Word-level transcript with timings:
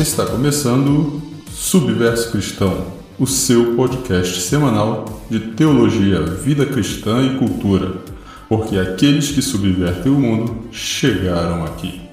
Está 0.00 0.24
começando 0.24 1.20
Subverso 1.50 2.30
Cristão, 2.30 2.86
o 3.18 3.26
seu 3.26 3.74
podcast 3.74 4.40
semanal 4.42 5.24
de 5.28 5.40
teologia, 5.40 6.22
vida 6.22 6.64
cristã 6.64 7.20
e 7.20 7.36
cultura, 7.36 7.96
porque 8.48 8.78
aqueles 8.78 9.32
que 9.32 9.42
subvertem 9.42 10.12
o 10.12 10.14
mundo 10.14 10.68
chegaram 10.70 11.64
aqui. 11.64 12.07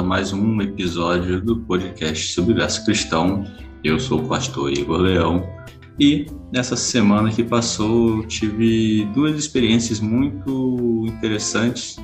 A 0.00 0.02
mais 0.02 0.32
um 0.32 0.62
episódio 0.62 1.42
do 1.42 1.58
podcast 1.58 2.32
Subverso 2.32 2.86
Cristão. 2.86 3.44
Eu 3.84 4.00
sou 4.00 4.20
o 4.20 4.26
pastor 4.26 4.72
Igor 4.72 4.96
Leão 4.96 5.46
e 5.98 6.24
nessa 6.50 6.74
semana 6.74 7.30
que 7.30 7.44
passou 7.44 8.24
tive 8.26 9.04
duas 9.14 9.38
experiências 9.38 10.00
muito 10.00 11.04
interessantes. 11.06 11.98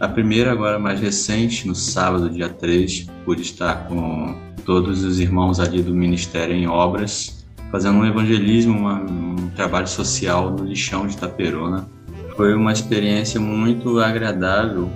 A 0.00 0.08
primeira, 0.08 0.50
agora 0.50 0.80
mais 0.80 0.98
recente, 0.98 1.64
no 1.64 1.76
sábado, 1.76 2.28
dia 2.28 2.48
3, 2.48 3.06
pude 3.24 3.42
estar 3.42 3.86
com 3.86 4.36
todos 4.64 5.04
os 5.04 5.20
irmãos 5.20 5.60
ali 5.60 5.84
do 5.84 5.94
Ministério 5.94 6.56
em 6.56 6.66
Obras, 6.66 7.46
fazendo 7.70 8.00
um 8.00 8.04
evangelismo, 8.04 8.76
uma, 8.76 9.00
um 9.00 9.36
trabalho 9.54 9.86
social 9.86 10.50
no 10.50 10.64
lixão 10.64 11.06
de 11.06 11.14
Itaperuna. 11.14 11.88
Foi 12.36 12.52
uma 12.52 12.72
experiência 12.72 13.38
muito 13.38 14.00
agradável 14.00 14.90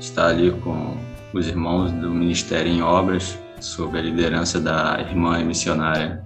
está 0.00 0.28
ali 0.28 0.50
com 0.50 0.96
os 1.32 1.46
irmãos 1.46 1.92
do 1.92 2.10
Ministério 2.10 2.70
em 2.70 2.82
Obras, 2.82 3.38
sob 3.60 3.98
a 3.98 4.02
liderança 4.02 4.60
da 4.60 4.98
irmã 5.00 5.42
missionária 5.44 6.22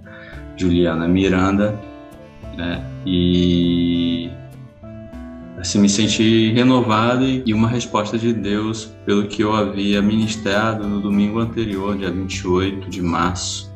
Juliana 0.57 1.07
Miranda, 1.07 1.79
né? 2.57 2.83
E 3.05 4.29
assim 5.59 5.79
me 5.79 5.89
senti 5.89 6.51
renovado 6.53 7.25
e 7.25 7.53
uma 7.53 7.67
resposta 7.67 8.17
de 8.17 8.33
Deus 8.33 8.93
pelo 9.05 9.27
que 9.27 9.43
eu 9.43 9.53
havia 9.53 10.01
ministrado 10.01 10.87
no 10.87 11.01
domingo 11.01 11.39
anterior, 11.39 11.97
dia 11.97 12.11
28 12.11 12.89
de 12.89 13.01
março, 13.01 13.71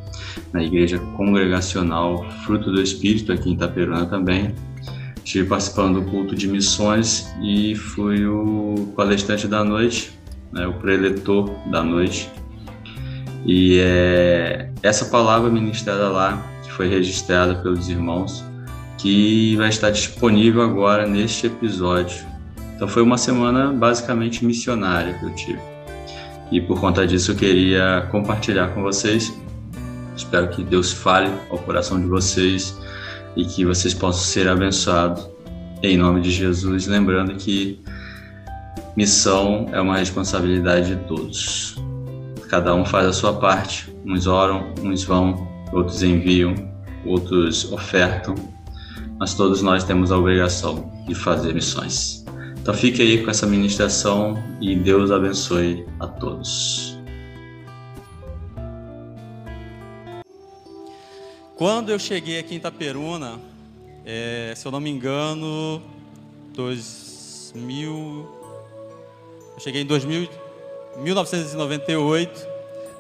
na 0.54 0.64
igreja 0.64 0.98
congregacional 1.18 2.26
Fruto 2.46 2.72
do 2.72 2.82
Espírito 2.82 3.32
aqui 3.32 3.50
em 3.50 3.54
Itaperuna 3.54 4.06
também, 4.06 4.56
Estive 5.30 5.48
participando 5.48 6.02
do 6.02 6.10
culto 6.10 6.36
de 6.36 6.48
missões 6.48 7.32
e 7.40 7.76
fui 7.76 8.26
o 8.26 8.92
palestrante 8.96 9.48
da 9.48 9.64
noite, 9.64 10.19
né, 10.52 10.68
o 10.68 10.74
preletor 10.74 11.50
da 11.70 11.84
noite. 11.84 12.30
E 13.46 13.80
é 13.80 14.72
essa 14.84 15.06
palavra 15.06 15.50
ministrada 15.50 16.10
lá, 16.10 16.44
que 16.64 16.72
foi 16.72 16.88
registrada 16.88 17.56
pelos 17.56 17.90
irmãos, 17.90 18.44
que 18.98 19.56
vai 19.56 19.70
estar 19.70 19.90
disponível 19.92 20.62
agora 20.62 21.08
neste 21.08 21.48
episódio. 21.48 22.26
Então 22.76 22.88
foi 22.88 23.02
uma 23.02 23.18
semana 23.18 23.72
basicamente 23.72 24.46
missionária 24.46 25.14
que 25.14 25.26
eu 25.26 25.36
tive. 25.36 25.60
E 26.52 26.60
por 26.60 26.80
conta 26.80 27.06
disso 27.06 27.32
eu 27.32 27.36
queria 27.36 28.08
compartilhar 28.12 28.70
com 28.70 28.82
vocês. 28.82 29.38
Espero 30.16 30.50
que 30.50 30.64
Deus 30.64 30.92
fale 30.92 31.32
ao 31.50 31.58
coração 31.60 32.00
de 32.00 32.08
vocês 32.08 32.78
e 33.36 33.46
que 33.46 33.64
vocês 33.64 33.94
possam 33.94 34.24
ser 34.24 34.48
abençoados 34.50 35.30
em 35.82 35.98
nome 35.98 36.22
de 36.22 36.32
Jesus, 36.32 36.88
lembrando 36.88 37.36
que 37.36 37.80
missão 38.96 39.68
é 39.72 39.80
uma 39.80 39.98
responsabilidade 39.98 40.96
de 40.96 41.04
todos. 41.08 41.76
Cada 42.50 42.74
um 42.74 42.84
faz 42.84 43.08
a 43.08 43.14
sua 43.14 43.34
parte, 43.34 43.94
uns 44.06 44.28
oram, 44.28 44.74
uns 44.84 45.04
vão, 45.04 45.48
outros 45.72 46.02
enviam, 46.04 46.56
outros 47.06 47.72
ofertam, 47.72 48.36
mas 49.20 49.34
todos 49.34 49.62
nós 49.62 49.84
temos 49.84 50.12
a 50.12 50.18
obrigação 50.18 50.92
de 51.08 51.14
fazer 51.14 51.54
missões. 51.54 52.26
Então 52.62 52.74
fique 52.74 53.02
aí 53.02 53.24
com 53.24 53.32
essa 53.32 53.46
ministração 53.46 54.42
e 54.62 54.76
Deus 54.76 55.12
abençoe 55.12 55.86
a 56.00 56.08
todos. 56.08 57.00
Quando 61.56 61.90
eu 61.90 62.00
cheguei 62.00 62.40
aqui 62.40 62.54
em 62.54 62.58
Itaperuna, 62.58 63.40
é, 64.06 64.54
se 64.56 64.66
eu 64.66 64.72
não 64.72 64.80
me 64.80 64.90
engano, 64.90 65.82
2000, 66.54 68.39
eu 69.60 69.62
cheguei 69.62 69.82
em 69.82 69.86
2000, 69.86 70.30
1998, 71.00 72.48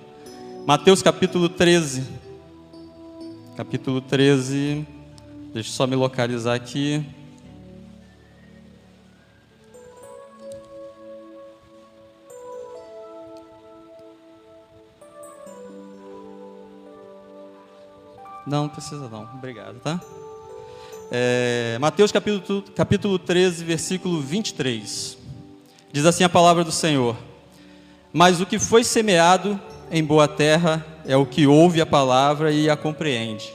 Mateus 0.66 1.00
capítulo 1.00 1.48
13. 1.48 2.02
Capítulo 3.56 4.00
13. 4.00 4.84
Deixa 5.54 5.68
eu 5.68 5.72
só 5.72 5.86
me 5.86 5.94
localizar 5.94 6.54
aqui. 6.54 7.04
Não, 18.50 18.64
não 18.64 18.68
precisa 18.68 19.08
não. 19.08 19.22
Obrigado, 19.32 19.78
tá? 19.78 20.00
É, 21.08 21.78
Mateus 21.80 22.10
capítulo, 22.10 22.62
capítulo 22.74 23.16
13, 23.16 23.64
versículo 23.64 24.20
23. 24.20 25.16
Diz 25.92 26.04
assim 26.04 26.24
a 26.24 26.28
palavra 26.28 26.64
do 26.64 26.72
Senhor: 26.72 27.16
Mas 28.12 28.40
o 28.40 28.46
que 28.46 28.58
foi 28.58 28.82
semeado 28.82 29.58
em 29.88 30.02
boa 30.02 30.26
terra 30.26 30.84
é 31.06 31.16
o 31.16 31.24
que 31.24 31.46
ouve 31.46 31.80
a 31.80 31.86
palavra 31.86 32.50
e 32.50 32.68
a 32.68 32.76
compreende. 32.76 33.48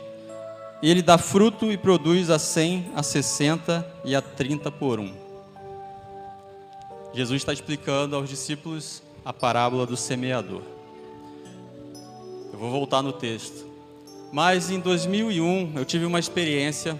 Ele 0.81 1.01
dá 1.01 1.17
fruto 1.17 1.69
e 1.69 1.77
produz 1.77 2.29
a 2.29 2.39
cem, 2.39 2.89
a 2.95 3.03
sessenta 3.03 3.85
e 4.05 4.15
a 4.15 4.21
trinta 4.21 4.71
por 4.71 4.97
um. 4.97 5.13
Jesus 7.13 7.41
está 7.41 7.51
explicando 7.51 8.15
aos 8.15 8.29
discípulos 8.29 9.03
a 9.25 9.33
parábola 9.33 9.85
do 9.85 9.97
semeador. 9.97 10.61
Eu 12.53 12.57
vou 12.57 12.71
voltar 12.71 13.01
no 13.01 13.11
texto. 13.11 13.64
Mas 14.35 14.69
em 14.69 14.81
2001 14.81 15.71
eu 15.77 15.85
tive 15.85 16.03
uma 16.03 16.19
experiência 16.19 16.99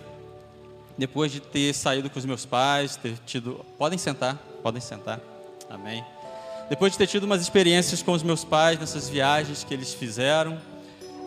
depois 0.98 1.30
de 1.30 1.42
ter 1.42 1.74
saído 1.74 2.10
com 2.10 2.18
os 2.18 2.24
meus 2.24 2.46
pais, 2.46 2.96
ter 2.96 3.18
tido. 3.26 3.60
Podem 3.78 4.00
sentar, 4.00 4.38
podem 4.64 4.80
sentar. 4.80 5.20
Amém. 5.70 6.02
Depois 6.70 6.94
de 6.94 6.98
ter 6.98 7.08
tido 7.08 7.26
umas 7.26 7.42
experiências 7.42 8.02
com 8.02 8.14
os 8.14 8.24
meus 8.24 8.46
pais 8.46 8.80
nessas 8.80 9.10
viagens 9.10 9.66
que 9.66 9.74
eles 9.74 9.94
fizeram, 9.94 10.58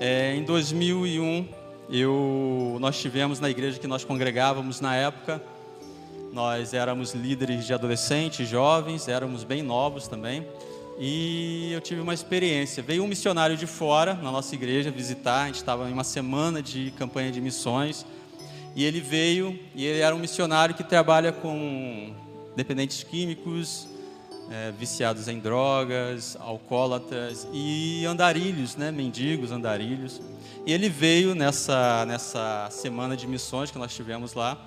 é, 0.00 0.34
em 0.34 0.44
2001 0.44 1.46
eu, 1.90 2.78
nós 2.80 2.98
tivemos 2.98 3.38
na 3.38 3.50
igreja 3.50 3.78
que 3.78 3.86
nós 3.86 4.02
congregávamos 4.02 4.80
na 4.80 4.96
época, 4.96 5.42
nós 6.32 6.72
éramos 6.72 7.12
líderes 7.12 7.66
de 7.66 7.74
adolescentes, 7.74 8.48
jovens, 8.48 9.08
éramos 9.08 9.44
bem 9.44 9.60
novos 9.60 10.08
também. 10.08 10.46
E 11.00 11.70
eu 11.72 11.80
tive 11.80 12.00
uma 12.00 12.12
experiência. 12.12 12.82
Veio 12.82 13.04
um 13.04 13.06
missionário 13.06 13.56
de 13.56 13.66
fora 13.66 14.14
na 14.14 14.32
nossa 14.32 14.52
igreja 14.54 14.90
visitar. 14.90 15.42
A 15.42 15.46
gente 15.46 15.56
estava 15.56 15.88
em 15.88 15.92
uma 15.92 16.02
semana 16.02 16.60
de 16.60 16.92
campanha 16.96 17.30
de 17.30 17.40
missões. 17.40 18.04
E 18.74 18.84
ele 18.84 19.00
veio, 19.00 19.58
e 19.74 19.84
ele 19.84 20.00
era 20.00 20.14
um 20.14 20.18
missionário 20.18 20.74
que 20.74 20.82
trabalha 20.82 21.32
com 21.32 22.12
dependentes 22.56 23.04
químicos, 23.04 23.88
é, 24.50 24.72
viciados 24.72 25.28
em 25.28 25.38
drogas, 25.38 26.36
alcoólatras 26.40 27.46
e 27.52 28.04
andarilhos, 28.04 28.76
né, 28.76 28.90
mendigos, 28.90 29.52
andarilhos. 29.52 30.20
E 30.66 30.72
ele 30.72 30.88
veio 30.88 31.34
nessa, 31.34 32.04
nessa 32.06 32.68
semana 32.70 33.16
de 33.16 33.26
missões 33.26 33.70
que 33.70 33.78
nós 33.78 33.94
tivemos 33.94 34.34
lá. 34.34 34.58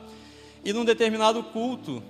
E 0.64 0.72
num 0.72 0.86
determinado 0.86 1.44
culto, 1.44 2.02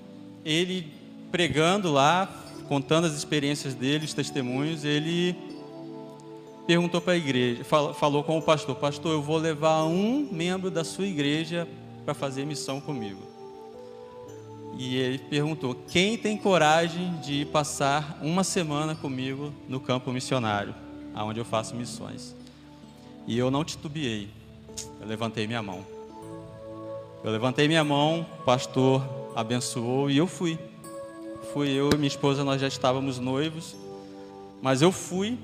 ele 0.46 0.92
pregando 1.32 1.92
lá, 1.92 2.30
contando 2.72 3.04
as 3.04 3.12
experiências 3.12 3.74
dele, 3.74 4.06
os 4.06 4.14
testemunhos, 4.14 4.86
ele 4.86 5.36
perguntou 6.66 7.02
para 7.02 7.12
a 7.12 7.18
igreja, 7.18 7.66
falou 7.66 8.24
com 8.24 8.38
o 8.38 8.42
pastor: 8.42 8.78
Pastor, 8.78 9.12
eu 9.12 9.22
vou 9.22 9.36
levar 9.36 9.84
um 9.84 10.30
membro 10.32 10.72
da 10.72 10.86
sua 10.86 11.06
igreja 11.06 11.68
para 12.06 12.14
fazer 12.14 12.46
missão 12.46 12.80
comigo. 12.80 13.20
E 14.78 14.96
ele 14.96 15.18
perguntou: 15.18 15.76
Quem 15.90 16.18
tem 16.18 16.38
coragem 16.38 17.18
de 17.18 17.44
passar 17.44 18.18
uma 18.22 18.42
semana 18.42 18.96
comigo 18.96 19.54
no 19.68 19.82
campo 19.82 20.10
missionário, 20.14 20.74
aonde 21.14 21.42
eu 21.42 21.46
faço 21.46 21.76
missões? 21.76 22.34
E 23.28 23.38
eu 23.38 23.52
não 23.52 23.66
titubeei, 23.66 24.30
eu 25.02 25.08
levantei 25.08 25.46
minha 25.46 25.62
mão. 25.62 25.86
Eu 27.22 27.32
levantei 27.32 27.68
minha 27.68 27.84
mão, 27.84 28.26
o 28.40 28.44
pastor 28.44 29.04
abençoou 29.36 30.10
e 30.10 30.16
eu 30.16 30.26
fui 30.26 30.58
fui 31.54 31.70
eu 31.70 31.90
e 31.92 31.96
minha 31.96 32.08
esposa, 32.08 32.44
nós 32.44 32.62
já 32.62 32.68
estávamos 32.68 33.20
noivos, 33.20 33.76
mas 34.62 34.82
eu 34.82 34.92
fui 34.92 35.38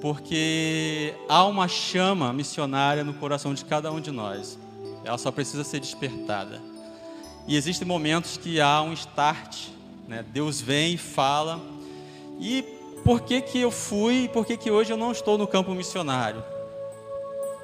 porque 0.00 1.14
há 1.28 1.44
uma 1.44 1.68
chama 1.68 2.32
missionária 2.32 3.04
no 3.04 3.14
coração 3.14 3.52
de 3.52 3.64
cada 3.64 3.92
um 3.92 4.00
de 4.00 4.10
nós. 4.10 4.58
Ela 5.04 5.18
só 5.18 5.30
precisa 5.30 5.62
ser 5.62 5.80
despertada. 5.80 6.60
E 7.46 7.56
existem 7.56 7.86
momentos 7.86 8.36
que 8.36 8.60
há 8.60 8.80
um 8.82 8.92
start, 8.94 9.68
né? 10.08 10.24
Deus 10.32 10.60
vem 10.60 10.94
e 10.94 10.98
fala. 10.98 11.60
E 12.38 12.62
por 13.04 13.20
que 13.20 13.42
que 13.42 13.60
eu 13.60 13.70
fui? 13.70 14.28
Por 14.32 14.46
que 14.46 14.56
que 14.56 14.70
hoje 14.70 14.92
eu 14.92 14.96
não 14.96 15.12
estou 15.12 15.36
no 15.36 15.46
campo 15.46 15.74
missionário? 15.74 16.42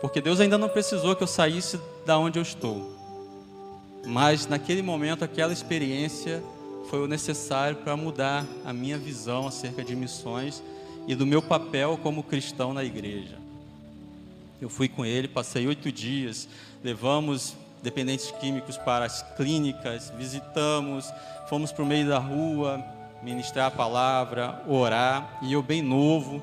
Porque 0.00 0.20
Deus 0.20 0.40
ainda 0.40 0.58
não 0.58 0.68
precisou 0.68 1.16
que 1.16 1.22
eu 1.22 1.26
saísse 1.26 1.80
da 2.04 2.18
onde 2.18 2.38
eu 2.38 2.42
estou. 2.42 2.94
Mas 4.06 4.46
naquele 4.46 4.82
momento, 4.82 5.24
aquela 5.24 5.52
experiência 5.52 6.42
foi 6.88 7.00
o 7.00 7.06
necessário 7.06 7.76
para 7.76 7.96
mudar 7.96 8.44
a 8.64 8.72
minha 8.72 8.96
visão 8.96 9.46
acerca 9.46 9.84
de 9.84 9.96
missões 9.96 10.62
e 11.06 11.14
do 11.14 11.26
meu 11.26 11.42
papel 11.42 11.98
como 12.02 12.22
cristão 12.22 12.72
na 12.72 12.84
igreja. 12.84 13.38
Eu 14.60 14.68
fui 14.68 14.88
com 14.88 15.04
ele, 15.04 15.28
passei 15.28 15.66
oito 15.66 15.90
dias, 15.92 16.48
levamos 16.82 17.54
dependentes 17.82 18.30
químicos 18.40 18.76
para 18.76 19.04
as 19.04 19.22
clínicas, 19.36 20.12
visitamos, 20.16 21.12
fomos 21.48 21.72
para 21.72 21.82
o 21.82 21.86
meio 21.86 22.08
da 22.08 22.18
rua, 22.18 22.82
ministrar 23.22 23.66
a 23.66 23.70
palavra, 23.70 24.62
orar, 24.66 25.38
e 25.42 25.52
eu 25.52 25.62
bem 25.62 25.82
novo, 25.82 26.42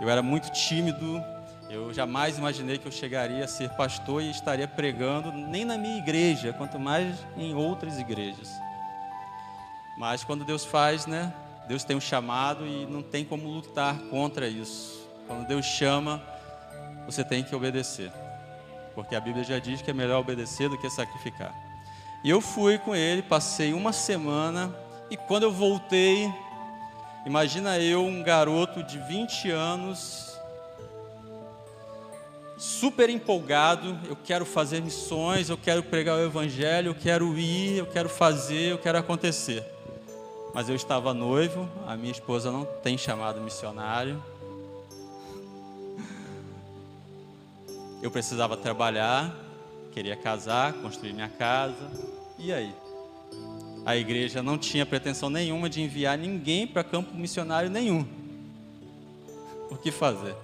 eu 0.00 0.08
era 0.08 0.22
muito 0.22 0.50
tímido, 0.52 1.22
eu 1.70 1.92
jamais 1.92 2.36
imaginei 2.36 2.78
que 2.78 2.86
eu 2.86 2.92
chegaria 2.92 3.44
a 3.44 3.48
ser 3.48 3.70
pastor 3.70 4.22
e 4.22 4.30
estaria 4.30 4.68
pregando 4.68 5.32
nem 5.32 5.64
na 5.64 5.78
minha 5.78 5.98
igreja, 5.98 6.52
quanto 6.52 6.78
mais 6.78 7.16
em 7.36 7.54
outras 7.54 7.98
igrejas. 7.98 8.63
Mas 9.96 10.24
quando 10.24 10.44
Deus 10.44 10.64
faz, 10.64 11.06
né? 11.06 11.32
Deus 11.68 11.84
tem 11.84 11.96
um 11.96 12.00
chamado 12.00 12.66
e 12.66 12.86
não 12.86 13.02
tem 13.02 13.24
como 13.24 13.48
lutar 13.48 13.98
contra 14.10 14.46
isso. 14.48 15.08
Quando 15.26 15.46
Deus 15.46 15.64
chama, 15.64 16.22
você 17.06 17.24
tem 17.24 17.42
que 17.42 17.54
obedecer. 17.54 18.12
Porque 18.94 19.14
a 19.14 19.20
Bíblia 19.20 19.44
já 19.44 19.58
diz 19.58 19.80
que 19.80 19.90
é 19.90 19.94
melhor 19.94 20.20
obedecer 20.20 20.68
do 20.68 20.76
que 20.76 20.90
sacrificar. 20.90 21.54
E 22.22 22.30
eu 22.30 22.40
fui 22.40 22.78
com 22.78 22.94
ele, 22.94 23.22
passei 23.22 23.72
uma 23.72 23.92
semana 23.92 24.74
e 25.10 25.16
quando 25.16 25.44
eu 25.44 25.52
voltei, 25.52 26.32
imagina 27.26 27.78
eu, 27.78 28.04
um 28.04 28.22
garoto 28.22 28.82
de 28.82 28.98
20 28.98 29.50
anos, 29.50 30.38
super 32.56 33.10
empolgado, 33.10 33.98
eu 34.08 34.16
quero 34.16 34.46
fazer 34.46 34.80
missões, 34.80 35.50
eu 35.50 35.58
quero 35.58 35.82
pregar 35.82 36.16
o 36.16 36.24
evangelho, 36.24 36.88
eu 36.90 36.94
quero 36.94 37.38
ir, 37.38 37.78
eu 37.78 37.86
quero 37.86 38.08
fazer, 38.08 38.72
eu 38.72 38.78
quero 38.78 38.98
acontecer 38.98 39.73
mas 40.54 40.68
eu 40.68 40.76
estava 40.76 41.12
noivo, 41.12 41.68
a 41.84 41.96
minha 41.96 42.12
esposa 42.12 42.52
não 42.52 42.64
tem 42.64 42.96
chamado 42.96 43.40
missionário. 43.40 44.22
Eu 48.00 48.08
precisava 48.08 48.56
trabalhar, 48.56 49.34
queria 49.90 50.14
casar, 50.14 50.72
construir 50.74 51.12
minha 51.12 51.28
casa. 51.28 51.90
E 52.38 52.52
aí? 52.52 52.72
A 53.84 53.96
igreja 53.96 54.44
não 54.44 54.56
tinha 54.56 54.86
pretensão 54.86 55.28
nenhuma 55.28 55.68
de 55.68 55.82
enviar 55.82 56.16
ninguém 56.16 56.68
para 56.68 56.84
campo 56.84 57.12
missionário 57.16 57.68
nenhum. 57.68 58.06
O 59.68 59.76
que 59.76 59.90
fazer? 59.90 60.36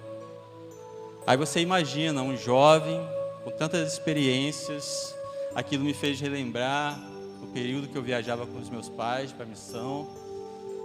Aí 1.25 1.37
você 1.37 1.61
imagina 1.61 2.21
um 2.21 2.35
jovem 2.35 2.99
com 3.45 3.51
tantas 3.51 3.93
experiências, 3.93 5.15
aquilo 5.55 5.85
me 5.85 5.93
fez 5.93 6.19
relembrar 6.19 7.10
período 7.53 7.87
que 7.87 7.97
eu 7.97 8.01
viajava 8.01 8.45
com 8.45 8.59
os 8.59 8.69
meus 8.69 8.89
pais 8.89 9.31
para 9.31 9.45
a 9.45 9.47
missão, 9.47 10.09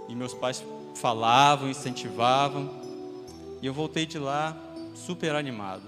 e 0.07 0.15
meus 0.15 0.33
pais 0.33 0.63
falavam, 0.95 1.69
incentivavam, 1.69 2.69
e 3.61 3.65
eu 3.65 3.73
voltei 3.73 4.05
de 4.05 4.19
lá 4.19 4.55
super 4.95 5.35
animado. 5.35 5.83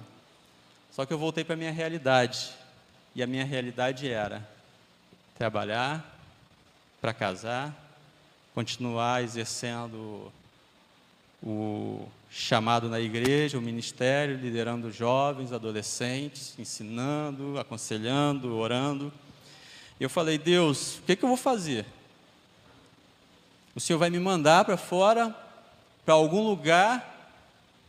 Só 0.92 1.06
que 1.06 1.14
eu 1.14 1.18
voltei 1.18 1.44
para 1.44 1.54
a 1.54 1.58
minha 1.58 1.72
realidade, 1.72 2.52
e 3.16 3.24
a 3.24 3.28
minha 3.28 3.46
realidade 3.46 4.10
era 4.10 4.48
trabalhar 5.38 6.18
para 7.00 7.14
casar, 7.14 7.74
continuar 8.54 9.24
exercendo 9.24 10.32
o 11.42 12.08
chamado 12.30 12.90
na 12.90 13.00
igreja, 13.00 13.58
o 13.58 13.62
ministério, 13.62 14.38
liderando 14.38 14.92
jovens, 14.92 15.54
adolescentes, 15.54 16.54
ensinando, 16.60 17.58
aconselhando, 17.58 18.56
orando. 18.56 19.12
Eu 20.00 20.10
falei, 20.10 20.38
Deus, 20.38 20.98
o 20.98 21.02
que, 21.02 21.16
que 21.16 21.24
eu 21.24 21.30
vou 21.30 21.38
fazer? 21.38 21.86
O 23.76 23.80
Senhor 23.80 24.00
vai 24.00 24.10
me 24.10 24.20
mandar 24.20 24.64
para 24.64 24.78
fora, 24.78 25.36
para 26.06 26.14
algum 26.14 26.42
lugar, 26.42 27.36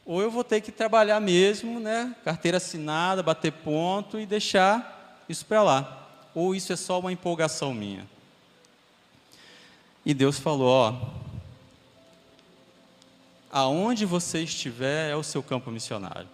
ou 0.05 0.21
eu 0.21 0.31
vou 0.31 0.43
ter 0.43 0.61
que 0.61 0.73
trabalhar 0.73 1.21
mesmo, 1.21 1.79
né? 1.79 2.15
Carteira 2.25 2.57
assinada, 2.57 3.23
bater 3.23 3.53
ponto 3.53 4.19
e 4.19 4.27
deixar 4.27 5.25
isso 5.29 5.47
para 5.47 5.63
lá. 5.63 6.09
Ou 6.35 6.55
isso 6.55 6.73
é 6.73 6.77
só 6.77 6.99
uma 6.99 7.13
empolgação 7.13 7.73
minha. 7.73 8.05
E 10.05 10.13
Deus 10.13 10.39
falou: 10.39 10.69
ó, 10.69 10.95
aonde 13.53 14.05
você 14.05 14.43
estiver 14.43 15.11
é 15.11 15.17
o 15.17 15.23
seu 15.23 15.43
campo 15.43 15.71
missionário. 15.71 16.29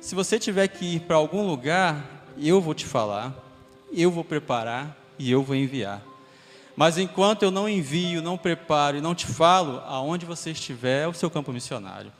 Se 0.00 0.14
você 0.16 0.38
tiver 0.38 0.66
que 0.66 0.96
ir 0.96 1.00
para 1.00 1.16
algum 1.16 1.46
lugar, 1.46 2.24
eu 2.36 2.60
vou 2.60 2.74
te 2.74 2.86
falar 2.86 3.32
eu 3.92 4.10
vou 4.10 4.24
preparar 4.24 4.96
e 5.18 5.30
eu 5.30 5.42
vou 5.42 5.54
enviar. 5.54 6.02
Mas 6.74 6.96
enquanto 6.96 7.42
eu 7.42 7.50
não 7.50 7.68
envio, 7.68 8.22
não 8.22 8.38
preparo 8.38 8.96
e 8.96 9.00
não 9.00 9.14
te 9.14 9.26
falo, 9.26 9.82
aonde 9.86 10.24
você 10.24 10.50
estiver 10.50 11.04
é 11.04 11.08
o 11.08 11.12
seu 11.12 11.30
campo 11.30 11.52
missionário. 11.52 12.10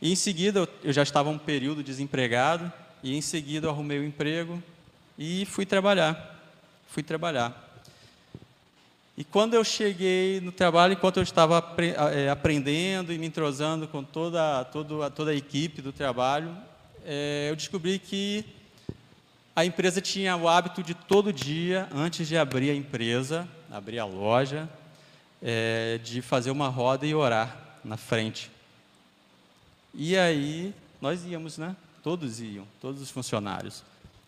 E 0.00 0.12
em 0.12 0.16
seguida, 0.16 0.68
eu 0.82 0.92
já 0.92 1.02
estava 1.02 1.30
um 1.30 1.38
período 1.38 1.82
desempregado, 1.82 2.70
e 3.02 3.16
em 3.16 3.20
seguida 3.20 3.66
eu 3.66 3.70
arrumei 3.70 3.98
o 3.98 4.02
um 4.02 4.06
emprego 4.06 4.62
e 5.18 5.46
fui 5.46 5.64
trabalhar. 5.64 6.38
Fui 6.88 7.02
trabalhar. 7.02 7.68
E 9.16 9.24
quando 9.24 9.54
eu 9.54 9.62
cheguei 9.62 10.40
no 10.40 10.52
trabalho, 10.52 10.94
enquanto 10.94 11.18
eu 11.18 11.22
estava 11.22 11.62
é, 12.14 12.30
aprendendo 12.30 13.12
e 13.12 13.18
me 13.18 13.26
entrosando 13.26 13.86
com 13.86 14.02
toda, 14.02 14.64
toda, 14.64 15.10
toda 15.10 15.30
a 15.30 15.34
equipe 15.34 15.82
do 15.82 15.92
trabalho, 15.92 16.56
é, 17.04 17.48
eu 17.50 17.56
descobri 17.56 17.98
que 17.98 18.44
a 19.54 19.64
empresa 19.64 20.00
tinha 20.00 20.36
o 20.36 20.48
hábito 20.48 20.82
de 20.82 20.94
todo 20.94 21.32
dia, 21.32 21.88
antes 21.92 22.28
de 22.28 22.36
abrir 22.36 22.70
a 22.70 22.74
empresa, 22.74 23.48
abrir 23.70 23.98
a 23.98 24.04
loja, 24.04 24.68
é, 25.42 25.98
de 26.02 26.22
fazer 26.22 26.50
uma 26.50 26.68
roda 26.68 27.06
e 27.06 27.14
orar 27.14 27.56
na 27.84 27.96
frente. 27.96 28.50
E 29.94 30.16
aí 30.16 30.74
nós 31.00 31.24
íamos, 31.24 31.58
né? 31.58 31.74
Todos 32.02 32.40
iam, 32.40 32.66
todos 32.80 33.02
os 33.02 33.10
funcionários. 33.10 33.82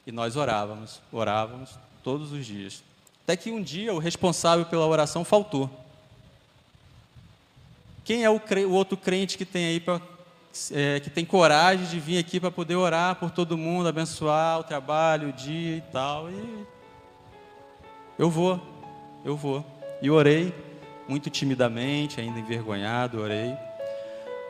E 0.06 0.12
nós 0.12 0.36
orávamos, 0.36 1.00
orávamos 1.12 1.70
todos 2.02 2.32
os 2.32 2.44
dias. 2.44 2.82
Até 3.24 3.36
que 3.36 3.50
um 3.50 3.62
dia 3.62 3.94
o 3.94 3.98
responsável 3.98 4.66
pela 4.66 4.86
oração 4.86 5.24
faltou. 5.24 5.70
Quem 8.04 8.24
é 8.24 8.30
o, 8.30 8.40
o 8.68 8.72
outro 8.72 8.96
crente 8.96 9.38
que 9.38 9.44
tem 9.44 9.66
aí 9.66 9.80
para 9.80 10.00
é, 10.70 11.00
que 11.00 11.08
tem 11.08 11.24
coragem 11.24 11.86
de 11.86 11.98
vir 11.98 12.18
aqui 12.18 12.38
para 12.38 12.50
poder 12.50 12.76
orar 12.76 13.16
por 13.16 13.30
todo 13.30 13.56
mundo, 13.56 13.88
abençoar 13.88 14.60
o 14.60 14.64
trabalho, 14.64 15.30
o 15.30 15.32
dia 15.32 15.76
e 15.76 15.80
tal. 15.80 16.30
E 16.30 16.66
eu 18.18 18.28
vou, 18.28 18.60
eu 19.24 19.36
vou. 19.36 19.64
E 20.02 20.10
orei, 20.10 20.54
muito 21.08 21.30
timidamente, 21.30 22.20
ainda 22.20 22.38
envergonhado, 22.38 23.20
orei. 23.20 23.56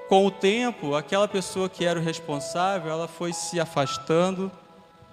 Com 0.09 0.27
o 0.27 0.31
tempo, 0.31 0.95
aquela 0.95 1.29
pessoa 1.29 1.69
que 1.69 1.85
era 1.85 1.99
o 1.99 2.03
responsável, 2.03 2.91
ela 2.91 3.09
foi 3.09 3.33
se 3.33 3.61
afastando, 3.61 4.51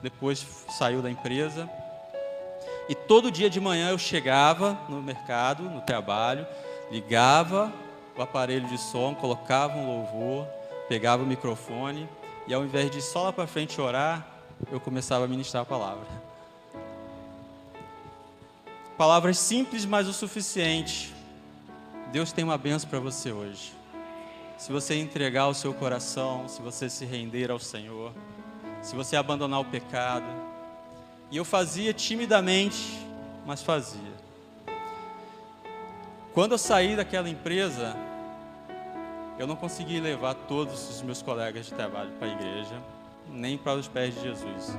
depois 0.02 0.46
saiu 0.70 1.02
da 1.02 1.10
empresa. 1.10 1.70
E 2.90 2.96
todo 2.96 3.32
dia 3.32 3.50
de 3.50 3.60
manhã 3.60 3.92
eu 3.92 3.98
chegava 4.00 4.78
no 4.90 5.02
mercado, 5.02 5.64
no 5.64 5.82
trabalho, 5.82 6.46
ligava 6.92 7.72
o 8.18 8.22
aparelho 8.22 8.68
de 8.68 8.78
som, 8.78 9.14
colocava 9.14 9.78
um 9.78 9.88
louvor, 9.88 10.48
pegava 10.90 11.22
o 11.22 11.26
microfone 11.26 12.10
e 12.48 12.54
ao 12.54 12.66
invés 12.66 12.90
de 12.90 13.00
só 13.00 13.26
lá 13.26 13.32
para 13.32 13.46
frente 13.46 13.80
orar, 13.80 14.28
eu 14.72 14.80
começava 14.80 15.26
a 15.26 15.28
ministrar 15.28 15.62
a 15.62 15.66
palavra. 15.66 16.08
Palavras 18.98 19.38
simples, 19.38 19.86
mas 19.86 20.08
o 20.08 20.14
suficiente. 20.14 21.14
Deus 22.12 22.32
tem 22.32 22.44
uma 22.44 22.58
benção 22.58 22.90
para 22.90 23.00
você 23.00 23.32
hoje. 23.32 23.72
Se 24.58 24.72
você 24.72 24.96
entregar 24.96 25.48
o 25.48 25.54
seu 25.54 25.74
coração, 25.74 26.50
se 26.50 26.60
você 26.60 26.90
se 26.90 27.06
render 27.06 27.52
ao 27.52 27.60
Senhor, 27.60 28.12
se 28.82 28.96
você 28.96 29.16
abandonar 29.16 29.62
o 29.62 29.66
pecado. 29.66 30.26
E 31.30 31.38
eu 31.38 31.46
fazia 31.46 31.94
timidamente, 31.94 33.00
mas 33.46 33.62
fazia. 33.62 34.20
Quando 36.34 36.54
eu 36.54 36.58
saí 36.58 36.96
daquela 36.96 37.30
empresa, 37.30 37.96
eu 39.40 39.48
não 39.48 39.56
consegui 39.56 40.00
levar 40.00 40.36
todos 40.36 40.90
os 40.90 41.02
meus 41.02 41.22
colegas 41.24 41.66
de 41.66 41.74
trabalho 41.74 42.12
para 42.20 42.28
a 42.28 42.32
igreja, 42.32 42.76
nem 43.28 43.58
para 43.58 43.80
os 43.80 43.88
pés 43.88 44.14
de 44.14 44.22
Jesus. 44.22 44.78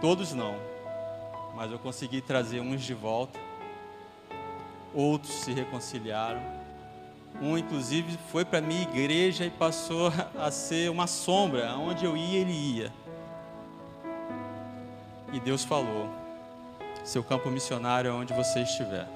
Todos 0.00 0.32
não, 0.32 0.56
mas 1.54 1.70
eu 1.70 1.78
consegui 1.78 2.20
trazer 2.20 2.60
uns 2.60 2.82
de 2.82 2.94
volta, 2.94 3.38
outros 4.92 5.32
se 5.32 5.52
reconciliaram, 5.52 6.40
Um, 7.42 7.58
inclusive, 7.58 8.16
foi 8.30 8.44
para 8.44 8.60
a 8.60 8.62
minha 8.62 8.82
igreja 8.82 9.44
e 9.44 9.50
passou 9.50 10.12
a 10.38 10.50
ser 10.50 10.88
uma 10.88 11.06
sombra. 11.06 11.68
Aonde 11.68 12.04
eu 12.04 12.16
ia, 12.16 12.38
ele 12.38 12.52
ia. 12.52 12.92
E 15.32 15.40
Deus 15.40 15.64
falou: 15.64 16.08
seu 17.02 17.24
campo 17.24 17.50
missionário 17.50 18.08
é 18.08 18.12
onde 18.12 18.32
você 18.32 18.60
estiver. 18.60 19.08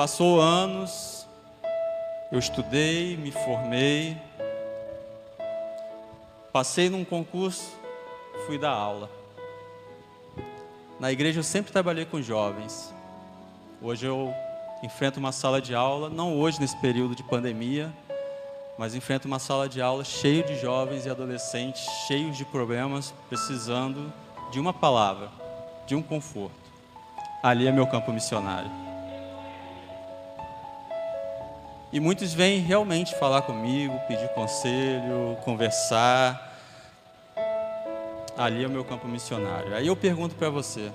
Passou 0.00 0.40
anos, 0.40 1.26
eu 2.32 2.38
estudei, 2.38 3.18
me 3.18 3.30
formei, 3.30 4.16
passei 6.50 6.88
num 6.88 7.04
concurso, 7.04 7.78
fui 8.46 8.56
dar 8.56 8.70
aula. 8.70 9.10
Na 10.98 11.12
igreja 11.12 11.40
eu 11.40 11.44
sempre 11.44 11.70
trabalhei 11.70 12.06
com 12.06 12.22
jovens. 12.22 12.94
Hoje 13.82 14.06
eu 14.06 14.32
enfrento 14.82 15.20
uma 15.20 15.32
sala 15.32 15.60
de 15.60 15.74
aula, 15.74 16.08
não 16.08 16.34
hoje 16.34 16.58
nesse 16.58 16.78
período 16.78 17.14
de 17.14 17.22
pandemia, 17.22 17.92
mas 18.78 18.94
enfrento 18.94 19.28
uma 19.28 19.38
sala 19.38 19.68
de 19.68 19.82
aula 19.82 20.02
cheio 20.02 20.42
de 20.46 20.58
jovens 20.58 21.04
e 21.04 21.10
adolescentes, 21.10 21.84
cheios 22.06 22.38
de 22.38 22.46
problemas, 22.46 23.12
precisando 23.28 24.10
de 24.50 24.58
uma 24.58 24.72
palavra, 24.72 25.28
de 25.86 25.94
um 25.94 26.00
conforto. 26.00 26.56
Ali 27.42 27.68
é 27.68 27.70
meu 27.70 27.86
campo 27.86 28.10
missionário. 28.10 28.88
E 31.92 31.98
muitos 31.98 32.32
vêm 32.32 32.60
realmente 32.60 33.18
falar 33.18 33.42
comigo, 33.42 33.98
pedir 34.06 34.28
conselho, 34.28 35.36
conversar. 35.44 36.48
Ali 38.36 38.62
é 38.62 38.66
o 38.66 38.70
meu 38.70 38.84
campo 38.84 39.08
missionário. 39.08 39.74
Aí 39.74 39.88
eu 39.88 39.96
pergunto 39.96 40.36
para 40.36 40.48
você: 40.48 40.92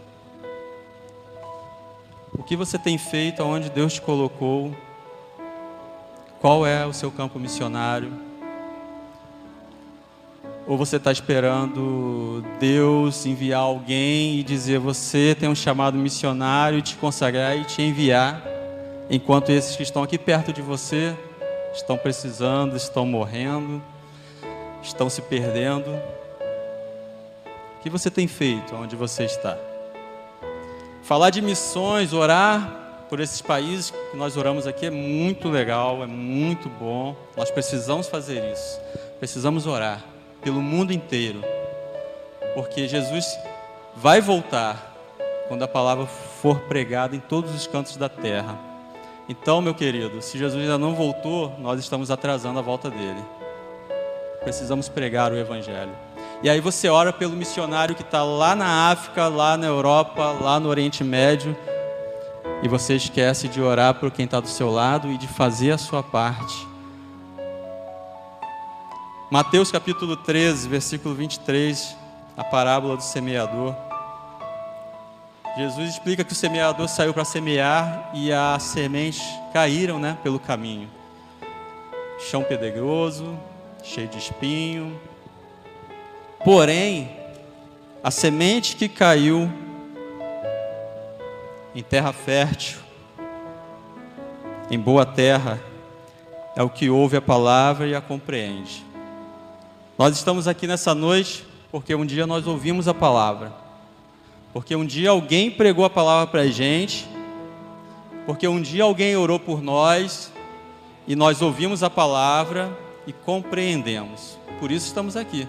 o 2.34 2.44
que 2.44 2.56
você 2.56 2.80
tem 2.80 2.98
feito 2.98 3.44
aonde 3.44 3.70
Deus 3.70 3.94
te 3.94 4.02
colocou? 4.02 4.74
Qual 6.40 6.66
é 6.66 6.86
o 6.86 6.94
seu 6.94 7.12
campo 7.12 7.40
missionário? 7.40 8.14
Ou 10.68 10.78
você 10.78 10.96
está 10.96 11.12
esperando 11.12 12.44
Deus 12.60 13.26
enviar 13.26 13.62
alguém 13.62 14.40
e 14.40 14.44
dizer 14.44 14.80
você 14.80 15.36
tem 15.38 15.50
um 15.50 15.56
chamado 15.56 15.98
missionário, 15.98 16.80
e 16.80 16.82
te 16.82 16.96
consagrar 16.96 17.58
e 17.58 17.66
te 17.66 17.82
enviar, 17.82 18.42
enquanto 19.10 19.50
esses 19.50 19.76
que 19.76 19.84
estão 19.84 20.04
aqui 20.04 20.18
perto 20.18 20.52
de 20.52 20.62
você 20.62 21.16
estão 21.74 21.98
precisando, 21.98 22.76
estão 22.76 23.06
morrendo, 23.06 23.82
estão 24.82 25.10
se 25.10 25.22
perdendo? 25.22 25.90
O 27.78 27.84
que 27.84 27.90
você 27.90 28.10
tem 28.10 28.28
feito 28.28 28.76
onde 28.76 28.96
você 28.96 29.26
está? 29.26 29.58
Falar 31.04 31.30
de 31.30 31.42
missões, 31.42 32.14
orar 32.14 33.06
por 33.10 33.20
esses 33.20 33.42
países 33.42 33.92
que 33.92 34.18
nós 34.18 34.36
oramos 34.36 34.66
aqui 34.66 34.88
é 34.88 34.92
muito 34.92 35.50
legal, 35.50 36.02
é 36.02 36.08
muito 36.08 36.68
bom. 36.68 37.16
Nós 37.38 37.52
precisamos 37.52 38.08
fazer 38.08 38.52
isso. 38.52 38.80
Precisamos 39.20 39.68
orar 39.68 40.04
pelo 40.42 40.62
mundo 40.62 40.92
inteiro, 40.92 41.44
porque 42.54 42.88
Jesus 42.88 43.26
vai 43.96 44.20
voltar 44.22 44.94
quando 45.48 45.64
a 45.64 45.68
palavra 45.68 46.06
for 46.06 46.60
pregada 46.62 47.16
em 47.16 47.20
todos 47.20 47.54
os 47.54 47.68
cantos 47.68 47.98
da 47.98 48.10
terra. 48.10 48.75
Então, 49.28 49.62
meu 49.62 49.74
querido, 49.74 50.22
se 50.22 50.38
Jesus 50.38 50.62
ainda 50.62 50.78
não 50.78 50.94
voltou, 50.94 51.54
nós 51.60 51.80
estamos 51.80 52.12
atrasando 52.12 52.60
a 52.60 52.62
volta 52.62 52.90
dele. 52.90 53.24
Precisamos 54.44 54.88
pregar 54.88 55.32
o 55.32 55.38
Evangelho. 55.38 55.92
E 56.44 56.50
aí 56.50 56.60
você 56.60 56.88
ora 56.90 57.12
pelo 57.12 57.34
missionário 57.34 57.96
que 57.96 58.04
está 58.04 58.24
lá 58.24 58.56
na 58.56 58.92
África, 58.92 59.28
lá 59.28 59.58
na 59.58 59.66
Europa, 59.66 60.38
lá 60.40 60.60
no 60.60 60.70
Oriente 60.70 61.04
Médio, 61.04 61.58
e 62.62 62.68
você 62.68 62.96
esquece 62.96 63.48
de 63.48 63.62
orar 63.62 63.96
por 63.96 64.12
quem 64.12 64.26
está 64.26 64.40
do 64.40 64.48
seu 64.48 64.70
lado 64.70 65.12
e 65.12 65.18
de 65.18 65.28
fazer 65.28 65.72
a 65.72 65.78
sua 65.78 66.04
parte 66.04 66.76
Mateus 69.36 69.72
capítulo 69.72 70.16
13, 70.16 70.70
versículo 70.70 71.16
23, 71.16 71.98
a 72.38 72.44
parábola 72.44 72.96
do 72.96 73.02
semeador. 73.02 73.76
Jesus 75.58 75.90
explica 75.90 76.24
que 76.24 76.34
o 76.34 76.36
semeador 76.36 76.90
saiu 76.90 77.14
para 77.14 77.24
semear 77.24 78.12
e 78.14 78.32
as 78.32 78.62
sementes 78.62 79.24
caíram 79.54 79.98
né, 79.98 80.18
pelo 80.22 80.38
caminho. 80.38 80.90
Chão 82.30 82.44
pedregoso, 82.44 83.40
cheio 83.82 84.10
de 84.10 84.18
espinho. 84.18 85.00
Porém, 86.44 87.10
a 88.04 88.12
semente 88.12 88.76
que 88.76 88.90
caiu 88.90 89.50
em 91.74 91.82
terra 91.82 92.12
fértil, 92.12 92.80
em 94.70 94.78
boa 94.78 95.06
terra, 95.06 95.60
é 96.56 96.64
o 96.64 96.70
que 96.70 96.90
ouve 96.90 97.16
a 97.16 97.22
palavra 97.22 97.88
e 97.88 97.96
a 97.96 98.02
compreende. 98.02 98.84
Nós 99.98 100.16
estamos 100.18 100.50
aqui 100.50 100.68
nessa 100.68 100.94
noite 100.94 101.46
porque 101.72 101.96
um 101.96 102.06
dia 102.06 102.28
nós 102.28 102.46
ouvimos 102.46 102.88
a 102.88 102.94
palavra, 102.94 103.52
porque 104.56 104.74
um 104.74 104.86
dia 104.86 105.10
alguém 105.10 105.52
pregou 105.52 105.84
a 105.84 105.90
palavra 105.90 106.28
para 106.28 106.42
a 106.44 106.48
gente, 106.48 107.06
porque 108.26 108.48
um 108.48 108.62
dia 108.62 108.86
alguém 108.86 109.14
orou 109.18 109.38
por 109.38 109.62
nós 109.62 110.32
e 111.06 111.14
nós 111.14 111.42
ouvimos 111.42 111.84
a 111.84 111.90
palavra 111.90 112.72
e 113.06 113.12
compreendemos. 113.12 114.40
Por 114.58 114.72
isso 114.72 114.88
estamos 114.88 115.18
aqui. 115.18 115.46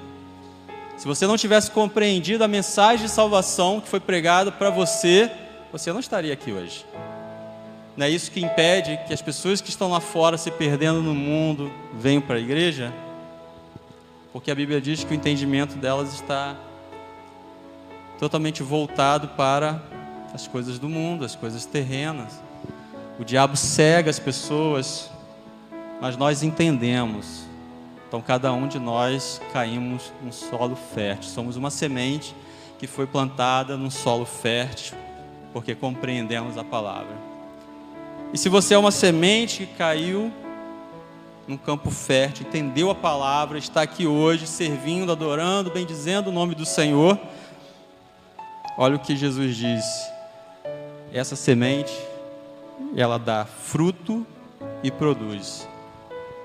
Se 0.97 1.07
você 1.07 1.25
não 1.25 1.37
tivesse 1.37 1.71
compreendido 1.71 2.43
a 2.43 2.49
mensagem 2.49 3.07
de 3.07 3.13
salvação 3.13 3.81
que 3.81 3.89
foi 3.89 4.01
pregada 4.01 4.51
para 4.51 4.71
você, 4.71 5.31
você 5.71 5.93
não 5.93 6.01
estaria 6.01 6.33
aqui 6.33 6.51
hoje. 6.51 6.85
Não 7.97 8.07
é 8.07 8.11
isso 8.11 8.29
que 8.33 8.41
impede 8.41 8.99
que 9.07 9.15
as 9.15 9.23
pessoas 9.23 9.61
que 9.61 9.71
estão 9.71 9.89
lá 9.89 10.01
fora 10.01 10.37
se 10.37 10.51
perdendo 10.51 11.01
no 11.01 11.15
mundo 11.15 11.71
venham 11.95 12.21
para 12.21 12.39
a 12.39 12.41
igreja? 12.41 12.93
porque 14.37 14.51
a 14.51 14.55
Bíblia 14.55 14.83
diz 14.83 15.03
que 15.03 15.13
o 15.13 15.17
entendimento 15.17 15.79
delas 15.79 16.13
está 16.13 16.55
totalmente 18.19 18.63
voltado 18.63 19.29
para 19.29 19.83
as 20.33 20.47
coisas 20.47 20.79
do 20.79 20.89
mundo, 20.89 21.25
as 21.25 21.35
coisas 21.35 21.65
terrenas. 21.65 22.41
O 23.19 23.25
diabo 23.25 23.57
cega 23.57 24.11
as 24.11 24.19
pessoas, 24.19 25.11
mas 26.01 26.17
nós 26.17 26.43
entendemos. 26.43 27.45
Então, 28.09 28.21
cada 28.21 28.53
um 28.53 28.69
de 28.69 28.79
nós 28.79 29.41
caímos 29.53 30.13
num 30.23 30.31
solo 30.31 30.77
fértil. 30.95 31.31
Somos 31.31 31.57
uma 31.57 31.71
semente 31.71 32.35
que 32.79 32.87
foi 32.87 33.07
plantada 33.07 33.77
num 33.77 33.91
solo 33.91 34.25
fértil, 34.25 34.97
porque 35.53 35.75
compreendemos 35.75 36.59
a 36.59 36.65
palavra. 36.65 37.17
E 38.33 38.39
se 38.39 38.49
você 38.49 38.75
é 38.75 38.79
uma 38.79 38.91
semente 38.91 39.67
que 39.67 39.75
caiu 39.75 40.33
num 41.49 41.57
campo 41.57 41.91
fértil, 41.91 42.47
entendeu 42.47 42.91
a 42.91 42.95
palavra, 42.95 43.57
está 43.57 43.83
aqui 43.83 44.07
hoje 44.07 44.47
servindo, 44.47 45.13
adorando, 45.13 45.71
bendizendo 45.71 46.31
o 46.31 46.33
nome 46.33 46.55
do 46.55 46.67
Senhor. 46.67 47.19
Olha 48.77 48.97
o 48.97 48.99
que 48.99 49.17
Jesus 49.17 49.57
disse: 49.57 50.11
essa 51.13 51.37
semente, 51.37 51.93
ela 52.97 53.19
dá 53.19 53.45
fruto 53.45 54.27
e 54.83 54.91
produz 54.91 55.67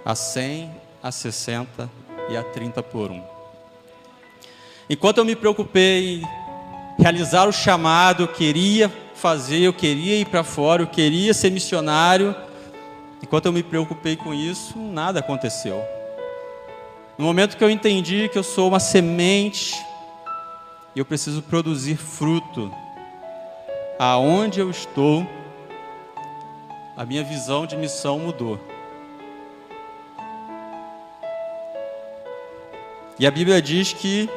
a 0.06 0.16
100, 0.16 0.72
a 1.02 1.12
60 1.12 1.90
e 2.30 2.38
a 2.38 2.44
30 2.44 2.82
por 2.84 3.12
um. 3.12 3.24
Enquanto 4.90 5.20
eu 5.20 5.26
me 5.26 5.36
preocupei 5.36 6.22
em 6.22 7.02
realizar 7.02 7.48
o 7.48 7.52
chamado, 7.52 8.24
eu 8.24 8.28
queria 8.28 8.92
fazer, 9.16 9.60
eu 9.60 9.74
queria 9.74 10.16
ir 10.16 10.26
para 10.26 10.44
fora, 10.44 10.82
eu 10.82 10.88
queria 10.88 11.34
ser 11.34 11.50
missionário 11.50 12.36
Enquanto 13.22 13.46
eu 13.46 13.54
me 13.54 13.62
preocupei 13.62 14.16
com 14.16 14.34
isso, 14.34 14.78
nada 14.80 15.20
aconteceu. 15.20 15.82
No 17.18 17.26
momento 17.26 17.56
que 17.56 17.64
eu 17.64 17.70
entendi 17.70 18.28
que 18.30 18.38
eu 18.38 18.44
sou 18.44 18.68
uma 18.68 18.80
semente 18.80 19.76
e 20.96 21.00
eu 21.00 21.06
preciso 21.06 21.42
produzir 21.42 21.96
fruto, 21.96 22.72
aonde 23.98 24.60
eu 24.60 24.70
estou, 24.70 25.26
a 26.98 27.06
minha 27.06 27.24
visão 27.24 27.66
de 27.66 27.78
missão 27.78 28.20
mudou. 28.20 28.60
E 33.18 33.26
a 33.26 33.32
Bíblia 33.32 33.62
diz 33.62 33.94
que 33.94 34.30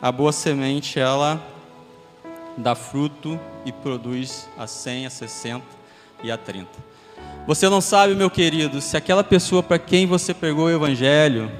a 0.00 0.10
boa 0.10 0.32
semente 0.32 0.98
ela 0.98 1.42
dá 2.56 2.74
fruto 2.74 3.38
e 3.64 3.72
produz 3.72 4.48
a 4.56 4.66
100, 4.66 5.06
a 5.06 5.10
60 5.10 5.64
e 6.22 6.30
a 6.30 6.36
30. 6.36 6.68
Você 7.46 7.68
não 7.68 7.80
sabe, 7.80 8.14
meu 8.14 8.30
querido, 8.30 8.80
se 8.80 8.96
aquela 8.96 9.24
pessoa 9.24 9.62
para 9.62 9.78
quem 9.78 10.06
você 10.06 10.32
pregou 10.32 10.66
o 10.66 10.70
Evangelho, 10.70 11.50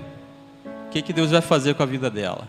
o 0.87 0.91
que, 0.91 1.03
que 1.03 1.12
Deus 1.12 1.31
vai 1.31 1.41
fazer 1.41 1.75
com 1.75 1.83
a 1.83 1.87
vida 1.87 2.09
dela. 2.09 2.47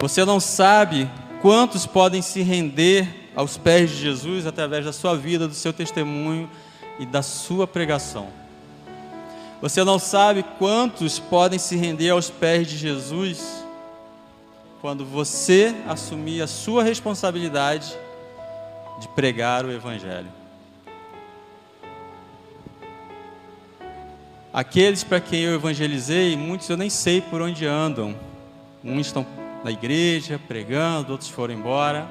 Você 0.00 0.24
não 0.24 0.38
sabe 0.40 1.10
quantos 1.40 1.86
podem 1.86 2.22
se 2.22 2.42
render 2.42 3.30
aos 3.34 3.56
pés 3.56 3.90
de 3.90 3.96
Jesus 3.96 4.46
através 4.46 4.84
da 4.84 4.92
sua 4.92 5.16
vida, 5.16 5.48
do 5.48 5.54
seu 5.54 5.72
testemunho 5.72 6.48
e 6.98 7.06
da 7.06 7.22
sua 7.22 7.66
pregação. 7.66 8.28
Você 9.60 9.82
não 9.82 9.98
sabe 9.98 10.44
quantos 10.58 11.18
podem 11.18 11.58
se 11.58 11.76
render 11.76 12.10
aos 12.10 12.28
pés 12.30 12.68
de 12.68 12.76
Jesus 12.76 13.64
quando 14.80 15.04
você 15.04 15.74
assumir 15.88 16.42
a 16.42 16.46
sua 16.46 16.82
responsabilidade 16.82 17.96
de 19.00 19.08
pregar 19.08 19.64
o 19.64 19.72
Evangelho. 19.72 20.30
Aqueles 24.52 25.02
para 25.02 25.18
quem 25.18 25.40
eu 25.40 25.54
evangelizei, 25.54 26.36
muitos 26.36 26.68
eu 26.68 26.76
nem 26.76 26.88
sei 26.88 27.20
por 27.20 27.42
onde 27.42 27.66
andam. 27.66 28.14
Uns 28.84 29.06
estão 29.06 29.26
na 29.64 29.70
igreja 29.70 30.38
pregando, 30.46 31.12
outros 31.12 31.30
foram 31.30 31.54
embora. 31.54 32.06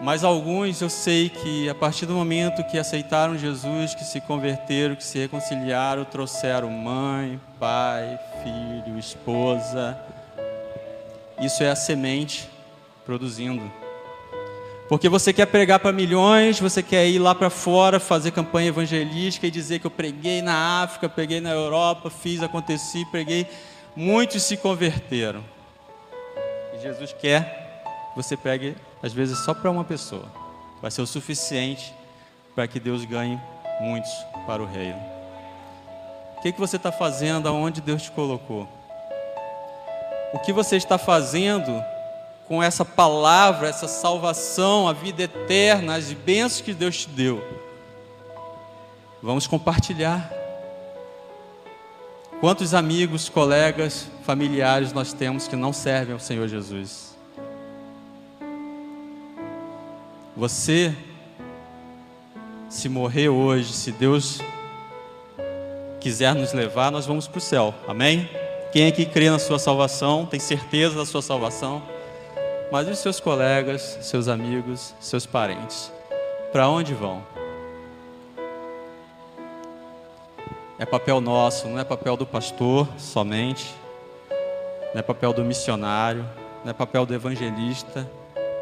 Mas 0.00 0.24
alguns 0.24 0.80
eu 0.80 0.88
sei 0.88 1.28
que 1.28 1.68
a 1.68 1.74
partir 1.74 2.06
do 2.06 2.14
momento 2.14 2.64
que 2.64 2.78
aceitaram 2.78 3.36
Jesus, 3.36 3.94
que 3.94 4.04
se 4.04 4.20
converteram, 4.22 4.96
que 4.96 5.04
se 5.04 5.18
reconciliaram, 5.18 6.04
trouxeram 6.04 6.70
mãe, 6.70 7.38
pai, 7.60 8.18
filho, 8.42 8.98
esposa. 8.98 9.98
Isso 11.40 11.62
é 11.62 11.70
a 11.70 11.76
semente 11.76 12.48
produzindo. 13.04 13.70
Porque 14.88 15.08
você 15.08 15.32
quer 15.32 15.46
pregar 15.46 15.80
para 15.80 15.92
milhões, 15.92 16.60
você 16.60 16.82
quer 16.82 17.08
ir 17.08 17.18
lá 17.18 17.34
para 17.34 17.50
fora 17.50 17.98
fazer 17.98 18.30
campanha 18.30 18.68
evangelística 18.68 19.46
e 19.46 19.50
dizer 19.50 19.80
que 19.80 19.86
eu 19.86 19.90
preguei 19.90 20.40
na 20.40 20.82
África, 20.82 21.08
preguei 21.08 21.40
na 21.40 21.50
Europa, 21.50 22.08
fiz, 22.08 22.42
aconteci, 22.42 23.04
preguei. 23.06 23.46
Muitos 23.94 24.42
se 24.44 24.56
converteram. 24.56 25.55
Jesus 26.86 27.12
quer 27.12 27.82
que 28.10 28.16
você 28.16 28.36
pregue, 28.36 28.76
às 29.02 29.12
vezes, 29.12 29.38
só 29.38 29.52
para 29.52 29.70
uma 29.70 29.84
pessoa. 29.84 30.26
Vai 30.80 30.90
ser 30.90 31.02
o 31.02 31.06
suficiente 31.06 31.92
para 32.54 32.68
que 32.68 32.78
Deus 32.78 33.04
ganhe 33.04 33.40
muitos 33.80 34.10
para 34.46 34.62
o 34.62 34.66
reino. 34.66 35.00
O 36.38 36.42
que, 36.42 36.52
que 36.52 36.60
você 36.60 36.76
está 36.76 36.92
fazendo 36.92 37.48
aonde 37.48 37.80
Deus 37.80 38.02
te 38.02 38.10
colocou? 38.12 38.68
O 40.32 40.38
que 40.38 40.52
você 40.52 40.76
está 40.76 40.96
fazendo 40.96 41.82
com 42.46 42.62
essa 42.62 42.84
palavra, 42.84 43.68
essa 43.68 43.88
salvação, 43.88 44.86
a 44.86 44.92
vida 44.92 45.24
eterna, 45.24 45.96
as 45.96 46.12
bênçãos 46.12 46.60
que 46.60 46.72
Deus 46.72 46.98
te 46.98 47.08
deu. 47.08 47.42
Vamos 49.20 49.46
compartilhar. 49.46 50.30
Quantos 52.38 52.74
amigos, 52.74 53.30
colegas, 53.30 54.08
familiares 54.22 54.92
nós 54.92 55.14
temos 55.14 55.48
que 55.48 55.56
não 55.56 55.72
servem 55.72 56.12
ao 56.12 56.20
Senhor 56.20 56.46
Jesus? 56.46 57.16
Você, 60.36 60.94
se 62.68 62.90
morrer 62.90 63.30
hoje, 63.30 63.72
se 63.72 63.90
Deus 63.90 64.42
quiser 65.98 66.34
nos 66.34 66.52
levar, 66.52 66.92
nós 66.92 67.06
vamos 67.06 67.26
para 67.26 67.38
o 67.38 67.40
céu, 67.40 67.74
amém? 67.88 68.28
Quem 68.70 68.86
aqui 68.86 69.06
crê 69.06 69.30
na 69.30 69.38
sua 69.38 69.58
salvação, 69.58 70.26
tem 70.26 70.38
certeza 70.38 70.94
da 70.94 71.06
sua 71.06 71.22
salvação? 71.22 71.82
Mas 72.70 72.86
os 72.86 72.98
seus 72.98 73.18
colegas, 73.18 73.98
seus 74.02 74.28
amigos, 74.28 74.94
seus 75.00 75.24
parentes, 75.24 75.90
para 76.52 76.68
onde 76.68 76.92
vão? 76.92 77.35
É 80.78 80.84
papel 80.84 81.22
nosso, 81.22 81.68
não 81.68 81.78
é 81.78 81.84
papel 81.84 82.18
do 82.18 82.26
pastor 82.26 82.86
somente, 82.98 83.74
não 84.92 85.00
é 85.00 85.02
papel 85.02 85.32
do 85.32 85.42
missionário, 85.42 86.28
não 86.62 86.70
é 86.70 86.74
papel 86.74 87.06
do 87.06 87.14
evangelista, 87.14 88.06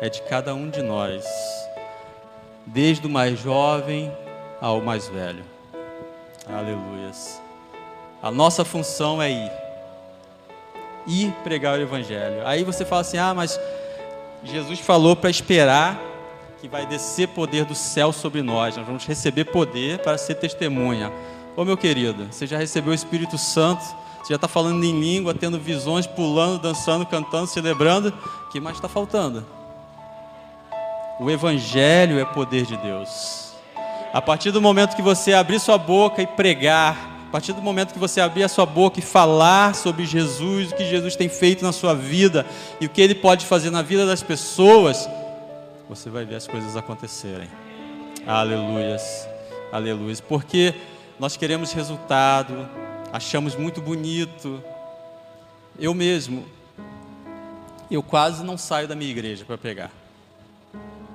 é 0.00 0.08
de 0.08 0.22
cada 0.22 0.54
um 0.54 0.70
de 0.70 0.80
nós, 0.80 1.24
desde 2.66 3.06
o 3.08 3.10
mais 3.10 3.40
jovem 3.40 4.12
ao 4.60 4.80
mais 4.80 5.08
velho. 5.08 5.44
Aleluias. 6.46 7.42
A 8.22 8.30
nossa 8.30 8.64
função 8.64 9.20
é 9.20 9.30
ir. 9.30 9.52
Ir 11.08 11.32
pregar 11.42 11.78
o 11.78 11.82
evangelho. 11.82 12.46
Aí 12.46 12.62
você 12.62 12.84
fala 12.84 13.00
assim: 13.00 13.18
ah, 13.18 13.34
mas 13.34 13.58
Jesus 14.44 14.78
falou 14.78 15.16
para 15.16 15.30
esperar 15.30 16.00
que 16.60 16.68
vai 16.68 16.86
descer 16.86 17.28
poder 17.28 17.64
do 17.64 17.74
céu 17.74 18.12
sobre 18.12 18.40
nós. 18.40 18.76
Nós 18.76 18.86
vamos 18.86 19.04
receber 19.04 19.46
poder 19.46 19.98
para 19.98 20.16
ser 20.16 20.36
testemunha. 20.36 21.12
Ô 21.56 21.64
meu 21.64 21.76
querido, 21.76 22.26
você 22.30 22.46
já 22.46 22.58
recebeu 22.58 22.92
o 22.92 22.94
Espírito 22.94 23.38
Santo? 23.38 23.84
Você 24.18 24.30
já 24.30 24.36
está 24.36 24.48
falando 24.48 24.82
em 24.82 24.98
língua, 24.98 25.34
tendo 25.34 25.58
visões, 25.58 26.06
pulando, 26.06 26.60
dançando, 26.60 27.06
cantando, 27.06 27.46
celebrando? 27.46 28.12
O 28.46 28.48
que 28.50 28.58
mais 28.58 28.76
está 28.76 28.88
faltando? 28.88 29.44
O 31.20 31.30
Evangelho 31.30 32.18
é 32.18 32.24
poder 32.24 32.66
de 32.66 32.76
Deus. 32.76 33.52
A 34.12 34.20
partir 34.20 34.50
do 34.50 34.60
momento 34.60 34.96
que 34.96 35.02
você 35.02 35.32
abrir 35.32 35.60
sua 35.60 35.78
boca 35.78 36.22
e 36.22 36.26
pregar, 36.26 37.14
partir 37.34 37.52
do 37.52 37.60
momento 37.60 37.92
que 37.92 37.98
você 37.98 38.20
abrir 38.20 38.44
a 38.44 38.48
sua 38.48 38.64
boca 38.64 39.00
e 39.00 39.02
falar 39.02 39.74
sobre 39.74 40.06
Jesus, 40.06 40.70
o 40.70 40.76
que 40.76 40.84
Jesus 40.84 41.16
tem 41.16 41.28
feito 41.28 41.64
na 41.64 41.72
sua 41.72 41.92
vida 41.92 42.46
e 42.80 42.86
o 42.86 42.88
que 42.88 43.02
ele 43.02 43.12
pode 43.12 43.44
fazer 43.44 43.70
na 43.70 43.82
vida 43.82 44.06
das 44.06 44.22
pessoas, 44.22 45.10
você 45.88 46.08
vai 46.08 46.24
ver 46.24 46.36
as 46.36 46.46
coisas 46.46 46.76
acontecerem. 46.76 47.48
Aleluias, 48.24 49.28
aleluias. 49.72 50.20
Porque 50.20 50.74
nós 51.18 51.36
queremos 51.36 51.72
resultado, 51.72 52.68
achamos 53.12 53.54
muito 53.54 53.80
bonito. 53.80 54.62
Eu 55.78 55.94
mesmo, 55.94 56.44
eu 57.90 58.02
quase 58.02 58.42
não 58.42 58.58
saio 58.58 58.88
da 58.88 58.94
minha 58.94 59.10
igreja 59.10 59.44
para 59.44 59.56
pregar. 59.56 59.90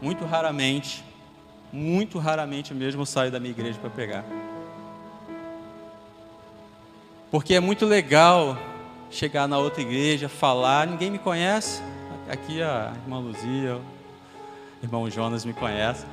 Muito 0.01 0.25
raramente, 0.25 1.03
muito 1.71 2.17
raramente 2.17 2.73
mesmo 2.73 3.01
eu 3.01 3.05
saio 3.05 3.31
da 3.31 3.39
minha 3.39 3.51
igreja 3.51 3.77
para 3.79 3.89
pregar. 3.89 4.23
Porque 7.29 7.53
é 7.53 7.59
muito 7.59 7.85
legal 7.85 8.57
chegar 9.11 9.47
na 9.47 9.57
outra 9.57 9.81
igreja, 9.81 10.29
falar, 10.29 10.87
ninguém 10.87 11.11
me 11.11 11.19
conhece. 11.19 11.81
Aqui 12.29 12.61
a 12.61 12.93
irmã 13.03 13.19
Luzia, 13.19 13.75
o 13.75 14.85
irmão 14.85 15.09
Jonas 15.09 15.43
me 15.43 15.53
conhece. 15.53 16.05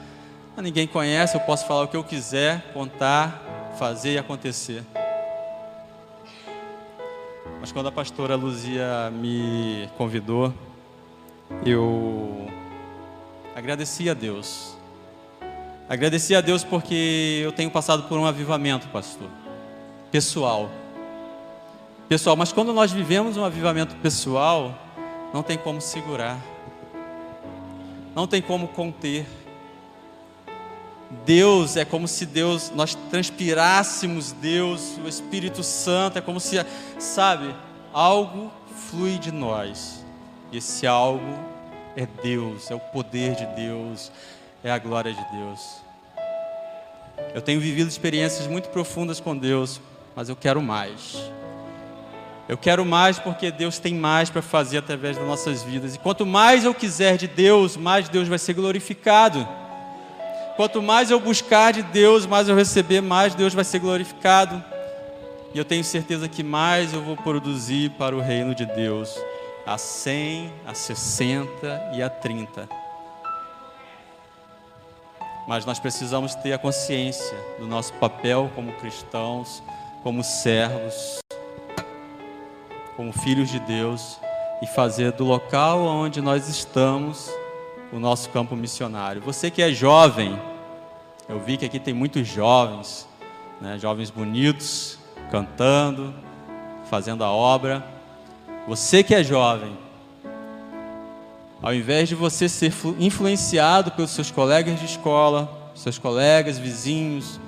Ninguém 0.57 0.87
conhece, 0.87 1.37
eu 1.37 1.41
posso 1.41 1.67
falar 1.67 1.83
o 1.83 1.89
que 1.89 1.97
eu 1.97 2.03
quiser, 2.03 2.73
contar, 2.73 3.43
fazer 3.77 4.15
e 4.15 4.19
acontecer. 4.19 4.83
Mas 7.61 7.73
quando 7.73 7.89
a 7.89 7.93
pastora 7.93 8.35
Luzia 8.35 9.11
me 9.11 9.89
convidou, 9.97 10.53
eu 11.65 12.49
agradeci 13.55 14.09
a 14.09 14.15
Deus. 14.15 14.77
Agradeci 15.89 16.35
a 16.35 16.41
Deus 16.41 16.65
porque 16.65 17.41
eu 17.45 17.53
tenho 17.53 17.71
passado 17.71 18.05
por 18.05 18.19
um 18.19 18.27
avivamento, 18.27 18.89
pastor, 18.89 19.29
pessoal. 20.11 20.71
Pessoal, 22.09 22.37
mas 22.37 22.53
quando 22.53 22.73
nós 22.73 22.93
vivemos 22.93 23.37
um 23.37 23.45
avivamento 23.45 23.95
pessoal, 23.97 24.75
não 25.35 25.43
tem 25.43 25.59
como 25.59 25.81
segurar, 25.81 26.39
não 28.15 28.27
tem 28.27 28.41
como 28.41 28.69
conter. 28.69 29.27
Deus 31.25 31.77
é 31.77 31.85
como 31.85 32.09
se 32.09 32.27
Deus, 32.27 32.71
nós 32.75 32.95
transpirássemos 33.11 34.33
Deus, 34.33 34.99
o 35.05 35.09
Espírito 35.09 35.63
Santo, 35.63 36.19
é 36.19 36.21
como 36.21 36.41
se, 36.41 36.65
sabe, 36.99 37.55
algo 37.93 38.51
flui 38.91 39.19
de 39.19 39.31
nós. 39.31 40.05
E 40.51 40.59
esse 40.59 40.87
algo 40.87 41.39
é 41.97 42.07
Deus, 42.23 42.71
é 42.71 42.75
o 42.75 42.81
poder 42.81 43.35
de 43.35 43.47
Deus, 43.47 44.11
é 44.65 44.71
a 44.71 44.79
glória 44.79 45.13
de 45.13 45.25
Deus. 45.33 45.61
Eu 47.35 47.41
tenho 47.41 47.61
vivido 47.61 47.89
experiências 47.89 48.47
muito 48.47 48.69
profundas 48.69 49.21
com 49.21 49.37
Deus, 49.37 49.81
mas 50.15 50.29
eu 50.29 50.37
quero 50.37 50.61
mais. 50.61 51.17
Eu 52.49 52.57
quero 52.57 52.85
mais 52.85 53.19
porque 53.19 53.51
Deus 53.51 53.79
tem 53.79 53.95
mais 53.95 54.31
para 54.31 54.43
fazer 54.43 54.79
através 54.79 55.17
das 55.17 55.27
nossas 55.27 55.63
vidas. 55.63 55.95
E 55.95 55.99
quanto 55.99 56.25
mais 56.25 56.65
eu 56.65 56.75
quiser 56.75 57.17
de 57.17 57.27
Deus, 57.27 57.77
mais 57.77 58.09
Deus 58.09 58.29
vai 58.29 58.39
ser 58.39 58.55
glorificado. 58.55 59.47
Quanto 60.57 60.83
mais 60.83 61.11
eu 61.11 61.21
buscar 61.21 61.73
de 61.73 61.83
Deus, 61.83 62.27
mais 62.27 62.49
eu 62.49 62.57
receber, 62.57 63.01
mais 63.01 63.35
Deus 63.35 63.53
vai 63.55 63.65
ser 63.65 63.79
glorificado. 63.79 64.63
E 65.55 65.59
eu 65.59 65.65
tenho 65.65 65.85
certeza 65.85 66.29
que 66.29 66.43
mais 66.43 66.93
eu 66.93 67.03
vou 67.03 67.17
produzir 67.17 67.91
para 67.91 68.17
o 68.17 68.21
reino 68.21 68.55
de 68.55 68.67
Deus, 68.67 69.15
a 69.67 69.79
100, 69.79 70.53
a 70.67 70.75
60 70.75 71.91
e 71.95 72.03
a 72.03 72.09
30. 72.09 72.69
Mas 75.47 75.65
nós 75.65 75.79
precisamos 75.79 76.35
ter 76.35 76.53
a 76.53 76.59
consciência 76.59 77.39
do 77.59 77.67
nosso 77.67 77.93
papel 77.95 78.51
como 78.55 78.73
cristãos, 78.73 79.63
como 80.03 80.25
servos 80.25 81.21
como 82.97 83.13
filhos 83.13 83.51
de 83.51 83.61
Deus 83.61 84.19
e 84.63 84.67
fazer 84.67 85.13
do 85.13 85.25
local 85.25 85.81
onde 85.81 86.23
nós 86.23 86.49
estamos 86.49 87.31
o 87.93 87.99
nosso 87.99 88.31
campo 88.31 88.57
missionário. 88.57 89.21
Você 89.23 89.51
que 89.51 89.63
é 89.63 89.73
jovem, 89.73 90.39
eu 91.29 91.41
vi 91.41 91.57
que 91.57 91.65
aqui 91.65 91.79
tem 91.79 91.95
muitos 91.95 92.27
jovens, 92.27 93.09
né, 93.61 93.79
jovens 93.79 94.11
bonitos, 94.11 94.99
cantando, 95.31 96.15
fazendo 96.91 97.25
a 97.25 97.31
obra. 97.31 97.85
Você 98.69 99.03
que 99.03 99.15
é 99.15 99.23
jovem, 99.23 99.77
ao 101.63 101.75
invés 101.75 102.09
de 102.09 102.15
você 102.15 102.49
ser 102.49 102.73
influenciado 102.99 103.91
pelos 103.93 104.11
seus 104.11 104.31
colegas 104.31 104.79
de 104.79 104.87
escola, 104.87 105.73
seus 105.75 105.99
colegas, 105.99 106.59
vizinhos, 106.59 107.41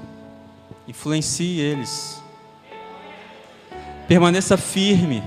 influencie 0.87 1.61
eles. 1.61 2.23
Permaneça 4.07 4.57
firme 4.57 5.23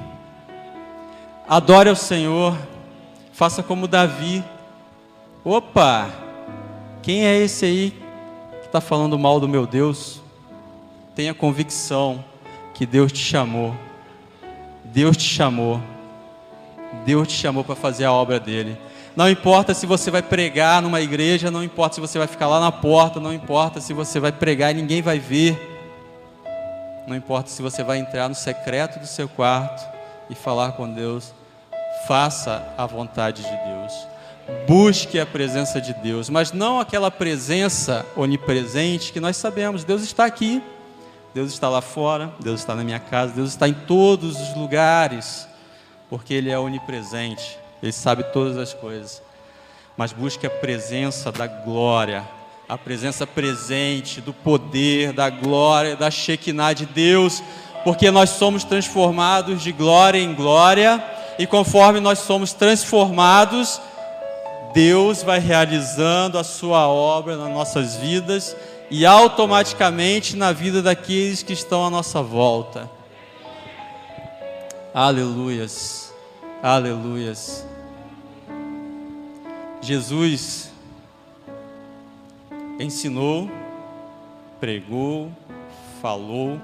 Adore 1.51 1.89
ao 1.89 1.97
Senhor. 1.97 2.57
Faça 3.33 3.61
como 3.61 3.85
Davi. 3.85 4.41
Opa! 5.43 6.09
Quem 7.01 7.25
é 7.25 7.35
esse 7.35 7.65
aí 7.65 7.91
que 8.59 8.67
está 8.67 8.79
falando 8.79 9.17
mal 9.17 9.39
do 9.39 9.47
meu 9.47 9.65
Deus? 9.65 10.21
Tenha 11.15 11.33
convicção. 11.33 12.23
que 12.73 12.85
Deus 12.85 13.11
te 13.11 13.19
chamou. 13.19 13.75
Deus 14.83 15.17
te 15.17 15.23
chamou. 15.23 15.81
Deus 17.05 17.27
te 17.27 17.33
chamou 17.33 17.63
para 17.63 17.75
fazer 17.75 18.05
a 18.05 18.13
obra 18.13 18.39
dele. 18.39 18.77
Não 19.15 19.29
importa 19.29 19.73
se 19.73 19.85
você 19.85 20.09
vai 20.09 20.21
pregar 20.21 20.81
numa 20.81 21.01
igreja, 21.01 21.51
não 21.51 21.63
importa 21.63 21.95
se 21.95 22.01
você 22.01 22.17
vai 22.17 22.27
ficar 22.27 22.47
lá 22.47 22.59
na 22.59 22.71
porta, 22.71 23.19
não 23.19 23.33
importa 23.33 23.81
se 23.81 23.93
você 23.93 24.19
vai 24.19 24.31
pregar 24.31 24.71
e 24.71 24.75
ninguém 24.75 25.01
vai 25.01 25.19
ver. 25.19 25.59
Não 27.07 27.15
importa 27.15 27.49
se 27.49 27.61
você 27.61 27.83
vai 27.83 27.97
entrar 27.97 28.29
no 28.29 28.35
secreto 28.35 28.99
do 28.99 29.07
seu 29.07 29.27
quarto 29.27 29.83
e 30.29 30.35
falar 30.35 30.73
com 30.73 30.91
Deus. 30.91 31.33
Faça 32.07 32.73
a 32.77 32.85
vontade 32.85 33.43
de 33.43 33.49
Deus. 33.49 34.10
Busque 34.67 35.19
a 35.19 35.25
presença 35.25 35.79
de 35.81 35.93
Deus, 35.93 36.29
mas 36.29 36.51
não 36.51 36.79
aquela 36.79 37.11
presença 37.11 38.05
onipresente 38.15 39.11
que 39.11 39.19
nós 39.19 39.37
sabemos. 39.37 39.83
Deus 39.83 40.01
está 40.01 40.25
aqui, 40.25 40.61
Deus 41.33 41.51
está 41.53 41.69
lá 41.69 41.81
fora, 41.81 42.31
Deus 42.39 42.61
está 42.61 42.75
na 42.75 42.83
minha 42.83 42.99
casa, 42.99 43.33
Deus 43.33 43.49
está 43.49 43.67
em 43.67 43.73
todos 43.73 44.39
os 44.39 44.55
lugares, 44.55 45.47
porque 46.09 46.33
Ele 46.33 46.49
é 46.49 46.59
onipresente, 46.59 47.57
Ele 47.81 47.91
sabe 47.91 48.23
todas 48.23 48.57
as 48.57 48.73
coisas. 48.73 49.21
Mas 49.95 50.11
busque 50.11 50.45
a 50.45 50.49
presença 50.49 51.31
da 51.31 51.47
glória, 51.47 52.23
a 52.67 52.77
presença 52.77 53.27
presente 53.27 54.21
do 54.21 54.33
poder, 54.33 55.13
da 55.13 55.29
glória, 55.29 55.95
da 55.95 56.09
Shekinah 56.09 56.73
de 56.73 56.85
Deus, 56.85 57.43
porque 57.83 58.09
nós 58.09 58.31
somos 58.31 58.63
transformados 58.63 59.61
de 59.61 59.71
glória 59.71 60.19
em 60.19 60.33
glória, 60.33 61.03
e 61.37 61.47
conforme 61.47 61.99
nós 61.99 62.19
somos 62.19 62.53
transformados, 62.53 63.81
Deus 64.73 65.23
vai 65.23 65.39
realizando 65.39 66.37
a 66.37 66.43
sua 66.43 66.87
obra 66.87 67.35
nas 67.35 67.49
nossas 67.49 67.95
vidas 67.95 68.55
e 68.89 69.05
automaticamente 69.05 70.35
na 70.35 70.51
vida 70.51 70.81
daqueles 70.81 71.43
que 71.43 71.53
estão 71.53 71.85
à 71.85 71.89
nossa 71.89 72.21
volta. 72.21 72.89
Aleluias, 74.93 76.13
aleluias. 76.61 77.65
Jesus 79.81 80.69
ensinou, 82.79 83.49
pregou, 84.59 85.31
falou, 86.01 86.59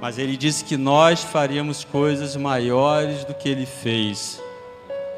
mas 0.00 0.18
ele 0.18 0.36
disse 0.36 0.64
que 0.64 0.76
nós 0.76 1.22
faríamos 1.22 1.84
coisas 1.84 2.36
maiores 2.36 3.24
do 3.24 3.34
que 3.34 3.48
ele 3.48 3.66
fez. 3.66 4.42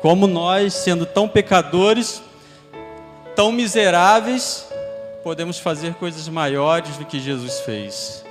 Como 0.00 0.28
nós, 0.28 0.74
sendo 0.74 1.04
tão 1.04 1.28
pecadores, 1.28 2.22
tão 3.34 3.50
miseráveis, 3.50 4.68
podemos 5.24 5.58
fazer 5.58 5.94
coisas 5.94 6.28
maiores 6.28 6.96
do 6.96 7.04
que 7.04 7.18
Jesus 7.18 7.60
fez, 7.60 8.24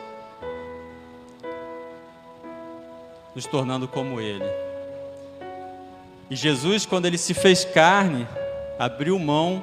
nos 3.35 3.45
tornando 3.45 3.85
como 3.85 4.21
Ele. 4.21 4.45
E 6.29 6.35
Jesus, 6.37 6.85
quando 6.85 7.05
Ele 7.05 7.17
se 7.17 7.33
fez 7.33 7.65
carne, 7.65 8.25
abriu 8.79 9.19
mão, 9.19 9.61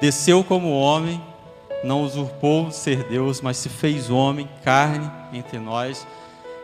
desceu 0.00 0.42
como 0.42 0.76
homem, 0.76 1.22
não 1.84 2.02
usurpou 2.02 2.72
ser 2.72 3.04
Deus, 3.04 3.40
mas 3.40 3.58
se 3.58 3.68
fez 3.68 4.10
homem, 4.10 4.48
carne 4.64 5.08
entre 5.32 5.60
nós 5.60 6.04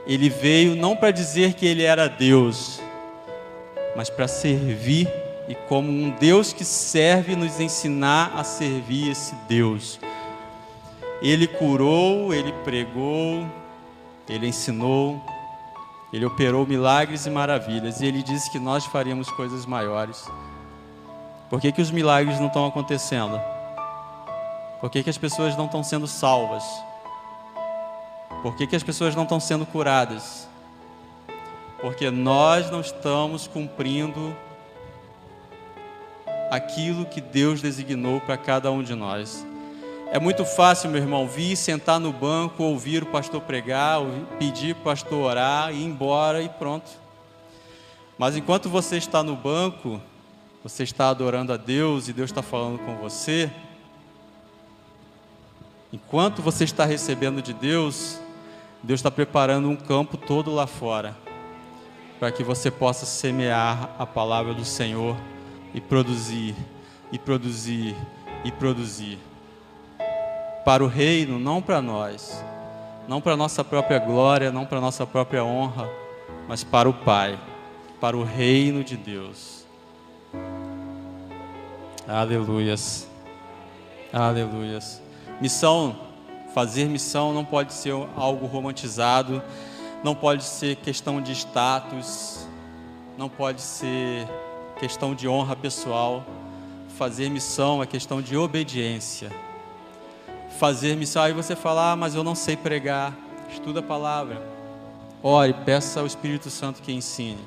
ele 0.07 0.29
veio 0.29 0.77
não 0.77 0.95
para 0.95 1.11
dizer 1.11 1.55
que 1.55 1.67
ele 1.67 1.83
era 1.83 2.09
Deus, 2.09 2.81
mas 3.97 4.11
para 4.11 4.29
servir 4.29 5.09
e 5.49 5.55
como 5.55 5.91
um 5.91 6.11
Deus 6.11 6.53
que 6.53 6.65
serve 6.65 7.37
nos 7.37 7.61
ensinar 7.61 8.33
a 8.35 8.45
servir 8.45 9.11
esse 9.11 9.35
Deus. 9.49 9.99
Ele 11.23 11.47
curou, 11.47 12.35
ele 12.35 12.53
pregou, 12.65 13.47
ele 14.29 14.49
ensinou, 14.49 15.23
ele 16.13 16.25
operou 16.27 16.67
milagres 16.67 17.27
e 17.27 17.31
maravilhas, 17.31 18.01
e 18.01 18.07
ele 18.07 18.23
disse 18.23 18.51
que 18.51 18.59
nós 18.59 18.85
faríamos 18.87 19.31
coisas 19.31 19.65
maiores. 19.65 20.25
Por 21.49 21.61
que, 21.61 21.73
que 21.73 21.83
os 21.83 21.91
milagres 21.91 22.39
não 22.41 22.49
estão 22.49 22.67
acontecendo? 22.67 23.41
Por 24.81 24.91
que, 24.91 25.03
que 25.03 25.11
as 25.11 25.19
pessoas 25.19 25.57
não 25.57 25.67
estão 25.67 25.83
sendo 25.83 26.07
salvas? 26.07 26.65
Por 28.45 28.55
que, 28.55 28.67
que 28.67 28.77
as 28.77 28.83
pessoas 28.83 29.17
não 29.17 29.23
estão 29.23 29.41
sendo 29.41 29.65
curadas? 29.65 30.47
Porque 31.81 32.11
nós 32.11 32.71
não 32.71 32.83
estamos 32.83 33.49
cumprindo 33.49 34.37
aquilo 36.51 37.07
que 37.07 37.23
Deus 37.23 37.63
designou 37.63 38.21
para 38.21 38.37
cada 38.37 38.71
um 38.71 38.83
de 38.83 38.95
nós. 38.95 39.47
É 40.13 40.19
muito 40.19 40.45
fácil, 40.45 40.91
meu 40.91 41.01
irmão, 41.01 41.27
vir 41.27 41.57
sentar 41.57 41.99
no 41.99 42.13
banco, 42.13 42.63
ouvir 42.63 43.03
o 43.03 43.07
pastor 43.07 43.41
pregar, 43.41 44.03
pedir 44.39 44.75
para 44.75 44.81
o 44.83 44.85
pastor 44.85 45.25
orar, 45.25 45.73
ir 45.73 45.83
embora 45.83 46.43
e 46.43 46.49
pronto. 46.51 46.91
Mas 48.19 48.37
enquanto 48.37 48.69
você 48.69 48.99
está 48.99 49.23
no 49.23 49.35
banco, 49.35 49.99
você 50.63 50.83
está 50.83 51.09
adorando 51.09 51.51
a 51.51 51.57
Deus 51.57 52.09
e 52.09 52.13
Deus 52.13 52.29
está 52.29 52.43
falando 52.43 52.79
com 52.81 52.95
você, 52.97 53.51
enquanto 55.91 56.43
você 56.43 56.65
está 56.65 56.85
recebendo 56.85 57.41
de 57.41 57.55
Deus, 57.55 58.23
Deus 58.85 59.01
está 59.01 59.11
preparando 59.11 59.67
um 59.71 59.77
campo 59.77 60.19
todo 60.19 60.55
lá 60.55 60.67
fora 60.67 61.17
para 62.21 62.31
que 62.31 62.45
você 62.45 62.71
possa 62.71 63.07
semear 63.07 63.97
a 63.99 64.05
palavra 64.05 64.53
do 64.53 64.65
Senhor 64.65 65.17
e 65.73 65.81
produzir, 65.81 66.55
e 67.11 67.19
produzir, 67.19 67.97
e 68.45 68.53
produzir. 68.53 69.19
Para 70.67 70.85
o 70.85 70.87
reino, 70.87 71.39
não 71.39 71.63
para 71.63 71.81
nós, 71.81 72.45
não 73.09 73.23
para 73.23 73.35
nossa 73.39 73.65
própria 73.65 73.99
glória, 73.99 74.53
não 74.53 74.67
para 74.67 74.83
nossa 74.83 75.07
própria 75.07 75.43
honra, 75.43 75.89
mas 76.47 76.63
para 76.63 76.87
o 76.87 76.93
Pai, 76.93 77.41
para 77.99 78.15
o 78.15 78.23
reino 78.23 78.85
de 78.85 78.99
Deus. 78.99 79.65
Aleluias. 82.07 83.09
Aleluias. 84.13 85.01
Missão 85.41 86.04
Fazer 86.55 86.85
missão 86.85 87.35
não 87.35 87.45
pode 87.45 87.73
ser 87.73 87.93
algo 88.15 88.47
romantizado, 88.47 89.43
não 90.05 90.15
pode 90.15 90.45
ser 90.45 90.77
questão 90.77 91.21
de 91.21 91.33
status, 91.33 92.47
não 93.19 93.29
pode 93.29 93.61
ser 93.61 94.25
questão 94.79 95.17
de 95.17 95.27
honra 95.27 95.57
pessoal. 95.57 96.25
Fazer 96.97 97.29
missão 97.29 97.83
é 97.83 97.87
questão 97.87 98.23
de 98.23 98.37
obediência. 98.37 99.33
Fazer 100.61 100.97
missão, 100.97 101.25
aí 101.25 101.33
você 101.33 101.57
fala, 101.57 101.91
ah, 101.91 101.97
mas 101.97 102.15
eu 102.15 102.23
não 102.23 102.37
sei 102.37 102.57
pregar. 102.57 103.13
Estuda 103.51 103.81
a 103.81 103.83
palavra. 103.83 104.41
Ore, 105.25 105.53
peça 105.53 105.99
ao 105.99 106.07
Espírito 106.07 106.51
Santo 106.51 106.81
que 106.81 106.93
ensine. 106.93 107.45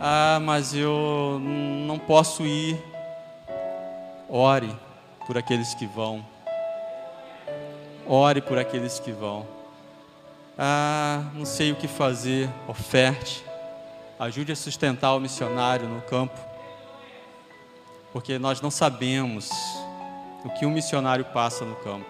Ah, 0.00 0.38
mas 0.40 0.72
eu 0.72 1.40
não 1.40 1.98
posso 1.98 2.46
ir. 2.46 2.80
Ore 4.28 4.72
por 5.26 5.36
aqueles 5.36 5.74
que 5.74 5.84
vão. 5.84 6.24
Ore 8.08 8.40
por 8.40 8.58
aqueles 8.58 8.98
que 8.98 9.12
vão. 9.12 9.46
Ah, 10.56 11.24
não 11.34 11.44
sei 11.44 11.72
o 11.72 11.76
que 11.76 11.86
fazer. 11.86 12.48
Oferte. 12.66 13.44
Ajude 14.18 14.50
a 14.52 14.56
sustentar 14.56 15.14
o 15.14 15.20
missionário 15.20 15.86
no 15.86 16.00
campo. 16.00 16.38
Porque 18.12 18.38
nós 18.38 18.60
não 18.60 18.70
sabemos 18.70 19.50
o 20.44 20.50
que 20.50 20.64
um 20.64 20.70
missionário 20.70 21.24
passa 21.26 21.64
no 21.64 21.76
campo. 21.76 22.06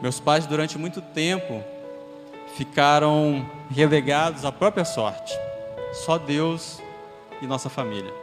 Meus 0.00 0.18
pais, 0.18 0.46
durante 0.46 0.78
muito 0.78 1.02
tempo, 1.02 1.62
ficaram 2.56 3.46
relegados 3.70 4.44
à 4.44 4.50
própria 4.50 4.84
sorte. 4.84 5.38
Só 5.92 6.16
Deus 6.16 6.80
e 7.42 7.46
nossa 7.46 7.68
família. 7.68 8.19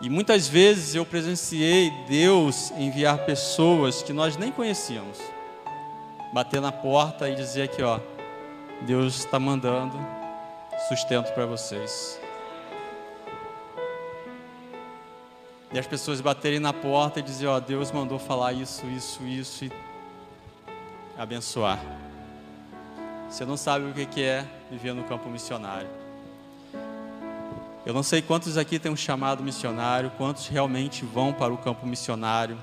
E 0.00 0.08
muitas 0.08 0.48
vezes 0.48 0.94
eu 0.94 1.04
presenciei 1.04 1.90
Deus 2.08 2.70
enviar 2.72 3.18
pessoas 3.26 4.02
que 4.02 4.14
nós 4.14 4.36
nem 4.36 4.50
conhecíamos, 4.50 5.18
bater 6.32 6.60
na 6.60 6.72
porta 6.72 7.28
e 7.28 7.34
dizer 7.34 7.62
aqui, 7.62 7.82
ó, 7.82 8.00
Deus 8.82 9.18
está 9.18 9.38
mandando 9.38 9.98
sustento 10.88 11.32
para 11.34 11.44
vocês. 11.44 12.18
E 15.72 15.78
as 15.78 15.86
pessoas 15.86 16.20
baterem 16.20 16.58
na 16.58 16.72
porta 16.72 17.20
e 17.20 17.22
dizer, 17.22 17.46
ó, 17.46 17.60
Deus 17.60 17.92
mandou 17.92 18.18
falar 18.18 18.54
isso, 18.54 18.86
isso, 18.86 19.22
isso 19.24 19.66
e 19.66 19.72
abençoar. 21.16 21.78
Você 23.28 23.44
não 23.44 23.56
sabe 23.56 23.84
o 23.84 24.06
que 24.06 24.22
é 24.22 24.46
viver 24.70 24.94
no 24.94 25.04
campo 25.04 25.28
missionário. 25.28 25.99
Eu 27.84 27.94
não 27.94 28.02
sei 28.02 28.20
quantos 28.20 28.58
aqui 28.58 28.78
têm 28.78 28.92
um 28.92 28.96
chamado 28.96 29.42
missionário, 29.42 30.12
quantos 30.18 30.48
realmente 30.48 31.04
vão 31.04 31.32
para 31.32 31.52
o 31.52 31.56
campo 31.56 31.86
missionário 31.86 32.58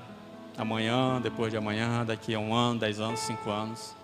amanhã, 0.56 1.20
depois 1.20 1.50
de 1.50 1.56
amanhã, 1.56 2.04
daqui 2.04 2.34
a 2.34 2.38
um 2.38 2.54
ano, 2.54 2.78
dez 2.78 3.00
anos, 3.00 3.20
cinco 3.20 3.50
anos. 3.50 3.94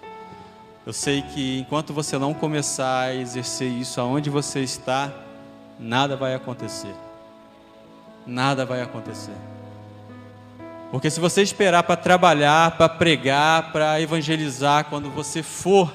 Eu 0.85 0.92
sei 0.92 1.22
que 1.22 1.61
enquanto 1.61 1.92
você 1.92 2.18
não 2.18 2.35
começar 2.35 3.03
a 3.03 3.14
exercer 3.14 3.68
isso 3.68 4.00
aonde 4.00 4.29
você 4.29 4.61
está, 4.61 5.12
nada 5.79 6.16
vai 6.16 6.35
acontecer. 6.35 6.94
Nada 8.27 8.66
vai 8.66 8.83
acontecer. 8.83 9.37
Porque 10.90 11.11
se 11.11 11.20
você 11.20 11.42
esperar 11.42 11.85
para 11.85 11.96
trabalhar, 11.96 12.77
para 12.77 12.88
pregar, 12.88 13.72
para 13.72 14.00
evangelizar, 14.00 14.85
quando 14.87 15.11
você 15.11 15.42
for, 15.42 15.92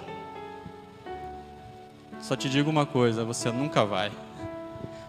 só 2.21 2.35
te 2.35 2.49
digo 2.49 2.69
uma 2.69 2.85
coisa: 2.85 3.23
você 3.23 3.51
nunca 3.51 3.85
vai. 3.85 4.11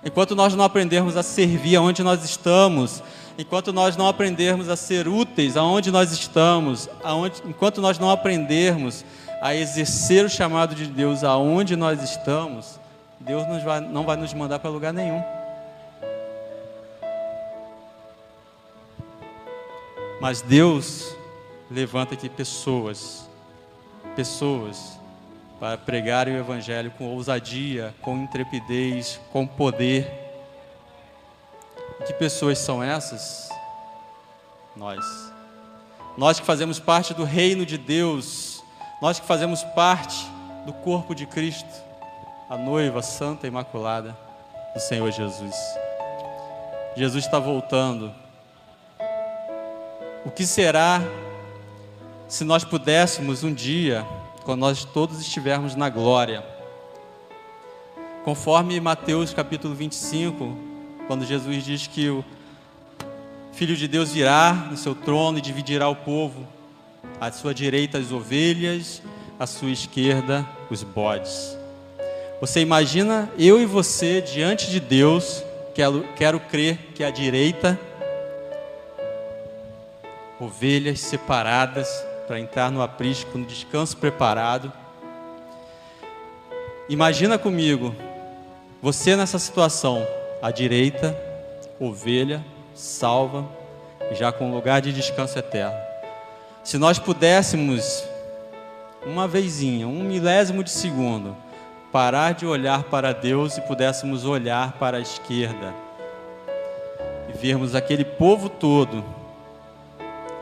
Enquanto 0.05 0.35
nós 0.35 0.55
não 0.55 0.65
aprendermos 0.65 1.17
a 1.17 1.23
servir 1.23 1.77
aonde 1.77 2.03
nós 2.03 2.25
estamos, 2.25 3.03
enquanto 3.37 3.73
nós 3.73 3.97
não 3.97 4.07
aprendermos 4.07 4.69
a 4.69 4.77
ser 4.77 5.07
úteis 5.07 5.57
aonde 5.57 5.91
nós 5.91 6.11
estamos, 6.13 6.89
aonde, 7.05 7.43
enquanto 7.47 7.81
nós 7.81 7.99
não 7.99 8.11
aprendermos 8.11 9.05
a 9.43 9.55
exercer 9.55 10.25
o 10.25 10.29
chamado 10.29 10.75
de 10.75 10.87
Deus 10.87 11.23
aonde 11.25 11.77
nós 11.77 12.03
estamos, 12.03 12.81
Deus 13.19 13.45
vai, 13.63 13.81
não 13.81 14.05
vai 14.05 14.17
nos 14.17 14.33
mandar 14.33 14.59
para 14.59 14.71
lugar 14.71 14.93
nenhum. 14.93 15.23
Mas 20.21 20.43
Deus 20.43 21.17
levanta 21.71 22.13
aqui 22.13 22.29
pessoas, 22.29 23.29
pessoas, 24.15 25.00
para 25.61 25.77
pregar 25.77 26.27
o 26.27 26.31
Evangelho 26.31 26.90
com 26.92 27.05
ousadia, 27.05 27.94
com 28.01 28.16
intrepidez, 28.16 29.20
com 29.31 29.46
poder. 29.46 30.11
Que 32.07 32.14
pessoas 32.14 32.59
são 32.59 32.83
essas? 32.83 33.51
Nós. 34.75 35.05
Nós 36.16 36.40
que 36.40 36.46
fazemos 36.46 36.81
parte 36.81 37.12
do 37.12 37.25
reino 37.25 37.66
de 37.66 37.77
Deus, 37.77 38.64
nós 39.03 39.20
que 39.20 39.27
fazemos 39.27 39.62
parte 39.62 40.27
do 40.64 40.73
corpo 40.73 41.14
de 41.14 41.27
Cristo, 41.27 41.68
a 42.49 42.57
noiva 42.57 43.03
santa 43.03 43.46
e 43.46 43.49
imaculada 43.49 44.16
do 44.73 44.81
Senhor 44.81 45.11
Jesus. 45.12 45.55
Jesus 46.96 47.25
está 47.25 47.38
voltando 47.38 48.14
o 50.25 50.31
que 50.31 50.46
será 50.46 51.03
se 52.29 52.44
nós 52.44 52.64
pudéssemos 52.64 53.44
um 53.44 53.53
dia, 53.53 54.07
quando 54.51 54.63
nós 54.63 54.85
todos 54.85 55.21
estivermos 55.21 55.77
na 55.77 55.89
glória, 55.89 56.45
conforme 58.25 58.81
Mateus 58.81 59.33
capítulo 59.33 59.77
25, 59.77 60.59
quando 61.07 61.25
Jesus 61.25 61.65
diz 61.65 61.87
que 61.87 62.11
o 62.11 62.25
Filho 63.53 63.77
de 63.77 63.87
Deus 63.87 64.11
virá 64.11 64.53
no 64.69 64.77
seu 64.77 64.93
trono 64.93 65.39
e 65.39 65.41
dividirá 65.41 65.89
o 65.89 65.95
povo, 65.95 66.49
à 67.21 67.31
sua 67.31 67.55
direita 67.55 67.99
as 67.99 68.11
ovelhas, 68.11 69.01
à 69.39 69.47
sua 69.47 69.71
esquerda 69.71 70.45
os 70.69 70.83
bodes. 70.83 71.57
Você 72.41 72.59
imagina 72.59 73.31
eu 73.39 73.63
e 73.63 73.65
você 73.65 74.21
diante 74.21 74.69
de 74.69 74.81
Deus, 74.81 75.45
quero, 75.77 76.05
quero 76.17 76.41
crer 76.41 76.77
que 76.93 77.05
à 77.05 77.11
direita 77.13 77.79
ovelhas 80.41 80.99
separadas 80.99 82.10
para 82.31 82.38
entrar 82.38 82.71
no 82.71 82.81
aprisco, 82.81 83.37
no 83.37 83.45
descanso 83.45 83.97
preparado. 83.97 84.73
Imagina 86.88 87.37
comigo, 87.37 87.93
você 88.81 89.16
nessa 89.16 89.37
situação, 89.37 90.07
à 90.40 90.53
direita, 90.53 91.12
ovelha, 91.81 92.40
salva, 92.73 93.49
já 94.12 94.31
com 94.31 94.55
lugar 94.55 94.81
de 94.81 94.93
descanso 94.93 95.40
eterno. 95.40 95.77
Se 96.62 96.79
nós 96.79 97.01
pudéssemos, 97.01 98.05
uma 99.05 99.27
vezinha, 99.27 99.88
um 99.88 100.05
milésimo 100.05 100.62
de 100.62 100.71
segundo, 100.71 101.37
parar 101.90 102.35
de 102.35 102.47
olhar 102.47 102.85
para 102.85 103.12
Deus 103.12 103.59
e 103.59 103.61
pudéssemos 103.62 104.25
olhar 104.25 104.75
para 104.75 104.99
a 104.99 105.01
esquerda 105.01 105.75
e 107.29 107.37
vermos 107.37 107.75
aquele 107.75 108.05
povo 108.05 108.49
todo 108.49 109.05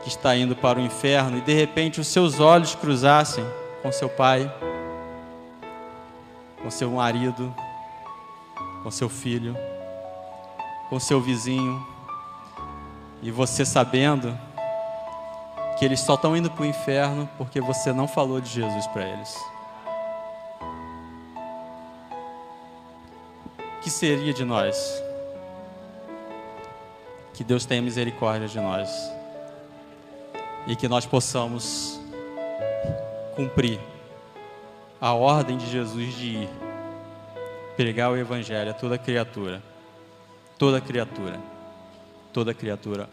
que 0.01 0.07
está 0.07 0.35
indo 0.35 0.55
para 0.55 0.79
o 0.79 0.81
inferno 0.81 1.37
e 1.37 1.41
de 1.41 1.53
repente 1.53 1.99
os 1.99 2.07
seus 2.07 2.39
olhos 2.39 2.75
cruzassem 2.75 3.45
com 3.81 3.91
seu 3.91 4.09
pai, 4.09 4.51
com 6.61 6.71
seu 6.71 6.91
marido, 6.91 7.53
com 8.83 8.91
seu 8.91 9.09
filho, 9.09 9.55
com 10.89 10.99
seu 10.99 11.21
vizinho, 11.21 11.85
e 13.21 13.31
você 13.31 13.65
sabendo 13.65 14.37
que 15.77 15.85
eles 15.85 15.99
só 15.99 16.15
estão 16.15 16.35
indo 16.35 16.49
para 16.49 16.63
o 16.63 16.65
inferno 16.65 17.29
porque 17.37 17.59
você 17.61 17.91
não 17.91 18.07
falou 18.07 18.39
de 18.39 18.49
Jesus 18.49 18.87
para 18.87 19.03
eles. 19.03 19.37
Que 23.81 23.89
seria 23.89 24.33
de 24.33 24.43
nós? 24.43 25.01
Que 27.33 27.43
Deus 27.43 27.65
tenha 27.65 27.81
misericórdia 27.81 28.47
de 28.47 28.59
nós 28.59 29.18
e 30.69 30.75
que 30.75 30.87
nós 30.87 31.03
possamos 31.03 31.99
cumprir 33.35 33.79
a 35.01 35.13
ordem 35.13 35.57
de 35.57 35.67
Jesus 35.67 36.13
de 36.15 36.27
ir 36.27 36.49
pregar 37.75 38.11
o 38.11 38.17
Evangelho 38.17 38.69
a 38.69 38.73
toda 38.73 38.95
criatura, 38.95 39.63
toda 40.59 40.79
criatura, 40.79 41.39
toda 42.31 42.53
criatura. 42.53 43.09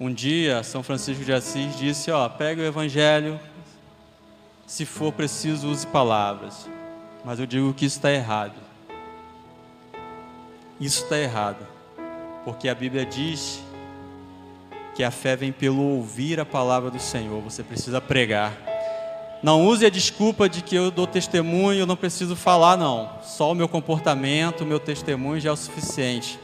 Um 0.00 0.12
dia, 0.12 0.64
São 0.64 0.82
Francisco 0.82 1.24
de 1.24 1.32
Assis 1.32 1.76
disse: 1.76 2.10
Ó, 2.10 2.28
pega 2.28 2.60
o 2.60 2.64
Evangelho, 2.64 3.38
se 4.66 4.84
for 4.84 5.12
preciso, 5.12 5.70
use 5.70 5.86
palavras, 5.86 6.68
mas 7.24 7.38
eu 7.38 7.46
digo 7.46 7.72
que 7.72 7.86
isso 7.86 7.98
está 7.98 8.10
errado. 8.10 8.60
Isso 10.80 11.04
está 11.04 11.16
errado, 11.16 11.64
porque 12.44 12.68
a 12.68 12.74
Bíblia 12.74 13.06
diz 13.06 13.62
que 14.96 15.04
a 15.04 15.10
fé 15.10 15.36
vem 15.36 15.52
pelo 15.52 15.82
ouvir 15.82 16.40
a 16.40 16.44
palavra 16.46 16.90
do 16.90 16.98
Senhor. 16.98 17.42
Você 17.42 17.62
precisa 17.62 18.00
pregar. 18.00 18.56
Não 19.42 19.66
use 19.66 19.84
a 19.84 19.90
desculpa 19.90 20.48
de 20.48 20.62
que 20.62 20.74
eu 20.74 20.90
dou 20.90 21.06
testemunho, 21.06 21.80
eu 21.80 21.86
não 21.86 21.96
preciso 21.96 22.34
falar, 22.34 22.78
não. 22.78 23.10
Só 23.22 23.52
o 23.52 23.54
meu 23.54 23.68
comportamento, 23.68 24.62
o 24.62 24.66
meu 24.66 24.80
testemunho 24.80 25.38
já 25.38 25.50
é 25.50 25.52
o 25.52 25.56
suficiente. 25.56 26.40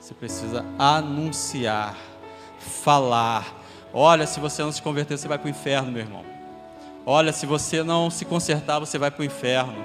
Você 0.00 0.14
precisa 0.14 0.64
anunciar, 0.78 1.94
falar. 2.58 3.62
Olha, 3.92 4.26
se 4.26 4.40
você 4.40 4.62
não 4.62 4.72
se 4.72 4.80
converter, 4.80 5.18
você 5.18 5.28
vai 5.28 5.36
para 5.36 5.46
o 5.46 5.50
inferno, 5.50 5.92
meu 5.92 6.00
irmão. 6.00 6.24
Olha, 7.04 7.34
se 7.34 7.44
você 7.44 7.82
não 7.82 8.08
se 8.08 8.24
consertar, 8.24 8.78
você 8.78 8.96
vai 8.96 9.10
para 9.10 9.20
o 9.20 9.26
inferno. 9.26 9.84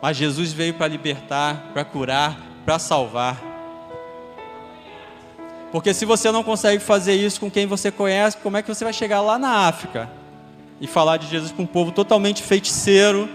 Mas 0.00 0.16
Jesus 0.16 0.52
veio 0.52 0.74
para 0.74 0.86
libertar, 0.86 1.72
para 1.72 1.84
curar, 1.84 2.40
para 2.64 2.78
salvar. 2.78 3.49
Porque 5.72 5.94
se 5.94 6.04
você 6.04 6.32
não 6.32 6.42
consegue 6.42 6.82
fazer 6.82 7.14
isso 7.14 7.40
com 7.40 7.50
quem 7.50 7.66
você 7.66 7.90
conhece, 7.90 8.36
como 8.38 8.56
é 8.56 8.62
que 8.62 8.68
você 8.68 8.82
vai 8.82 8.92
chegar 8.92 9.20
lá 9.20 9.38
na 9.38 9.68
África 9.68 10.10
e 10.80 10.86
falar 10.86 11.16
de 11.16 11.28
Jesus 11.28 11.52
para 11.52 11.62
um 11.62 11.66
povo 11.66 11.92
totalmente 11.92 12.42
feiticeiro, 12.42 13.28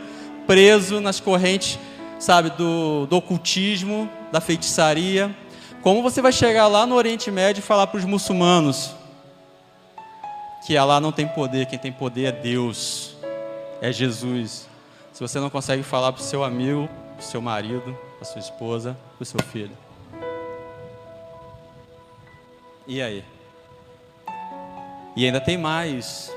preso 0.45 0.99
nas 0.99 1.19
correntes, 1.19 1.79
sabe, 2.19 2.49
do, 2.51 3.05
do 3.05 3.15
ocultismo, 3.15 4.09
da 4.31 4.41
feitiçaria? 4.41 5.33
Como 5.81 6.01
você 6.01 6.21
vai 6.21 6.31
chegar 6.31 6.67
lá 6.67 6.85
no 6.85 6.95
Oriente 6.95 7.31
Médio 7.31 7.61
e 7.61 7.63
falar 7.63 7.87
para 7.87 7.99
os 7.99 8.05
muçulmanos 8.05 8.93
que 10.65 10.77
lá 10.77 10.99
não 10.99 11.11
tem 11.11 11.27
poder, 11.27 11.67
quem 11.67 11.77
tem 11.77 11.91
poder 11.91 12.25
é 12.25 12.31
Deus, 12.31 13.15
é 13.79 13.91
Jesus. 13.91 14.67
Se 15.13 15.21
você 15.21 15.39
não 15.39 15.49
consegue 15.49 15.83
falar 15.83 16.11
para 16.11 16.21
o 16.21 16.23
seu 16.23 16.43
amigo, 16.43 16.89
para 17.13 17.19
o 17.19 17.23
seu 17.23 17.39
marido, 17.39 17.95
para 18.17 18.23
a 18.23 18.25
sua 18.25 18.39
esposa, 18.39 18.97
para 19.15 19.23
o 19.23 19.25
seu 19.25 19.39
filho. 19.51 19.84
E 22.87 23.01
aí? 23.01 23.23
E 25.15 25.25
ainda 25.25 25.41
tem 25.41 25.57
mais. 25.57 26.31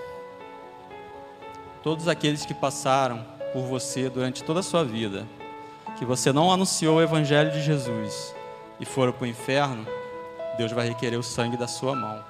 Todos 1.83 2.09
aqueles 2.09 2.47
que 2.47 2.55
passaram 2.55 3.25
por 3.53 3.63
você 3.63 4.09
durante 4.09 4.43
toda 4.43 4.61
a 4.61 4.63
sua 4.63 4.85
vida, 4.85 5.27
que 5.99 6.05
você 6.05 6.33
não 6.33 6.51
anunciou 6.51 6.97
o 6.97 7.03
Evangelho 7.03 7.51
de 7.51 7.63
Jesus 7.63 8.35
e 8.81 8.85
foram 8.85 9.13
para 9.13 9.25
o 9.25 9.27
inferno, 9.27 9.87
Deus 10.57 10.73
vai 10.73 10.89
requerer 10.89 11.19
o 11.19 11.23
sangue 11.23 11.57
da 11.57 11.69
sua 11.69 11.95
mão. 11.95 12.25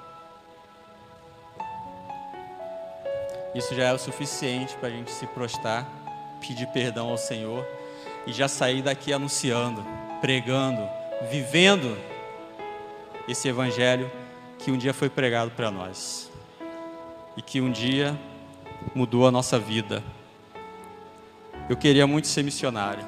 Isso 3.55 3.75
já 3.75 3.85
é 3.85 3.93
o 3.93 3.99
suficiente 3.99 4.77
para 4.77 4.89
a 4.89 4.91
gente 4.91 5.11
se 5.11 5.27
prostrar, 5.29 5.89
pedir 6.41 6.67
perdão 6.69 7.09
ao 7.09 7.19
Senhor 7.19 7.67
e 8.27 8.33
já 8.33 8.49
sair 8.49 8.83
daqui 8.83 9.13
anunciando, 9.13 9.85
pregando, 10.21 10.89
vivendo 11.31 11.97
esse 13.29 13.47
evangelho 13.47 14.11
que 14.59 14.71
um 14.71 14.79
dia 14.79 14.95
foi 14.95 15.11
pregado 15.11 15.51
para 15.51 15.71
nós 15.71 16.31
e 17.37 17.43
que 17.43 17.61
um 17.61 17.71
dia 17.71 18.19
mudou 18.95 19.29
a 19.29 19.31
nossa 19.31 19.59
vida. 19.59 20.03
Eu 21.69 21.77
queria 21.77 22.07
muito 22.07 22.27
ser 22.27 22.43
missionário, 22.43 23.05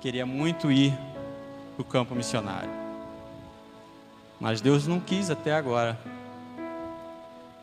queria 0.00 0.26
muito 0.26 0.70
ir 0.72 0.92
para 1.76 1.82
o 1.82 1.84
campo 1.84 2.14
missionário, 2.14 2.70
mas 4.40 4.60
Deus 4.60 4.88
não 4.88 4.98
quis 4.98 5.30
até 5.30 5.54
agora. 5.54 5.98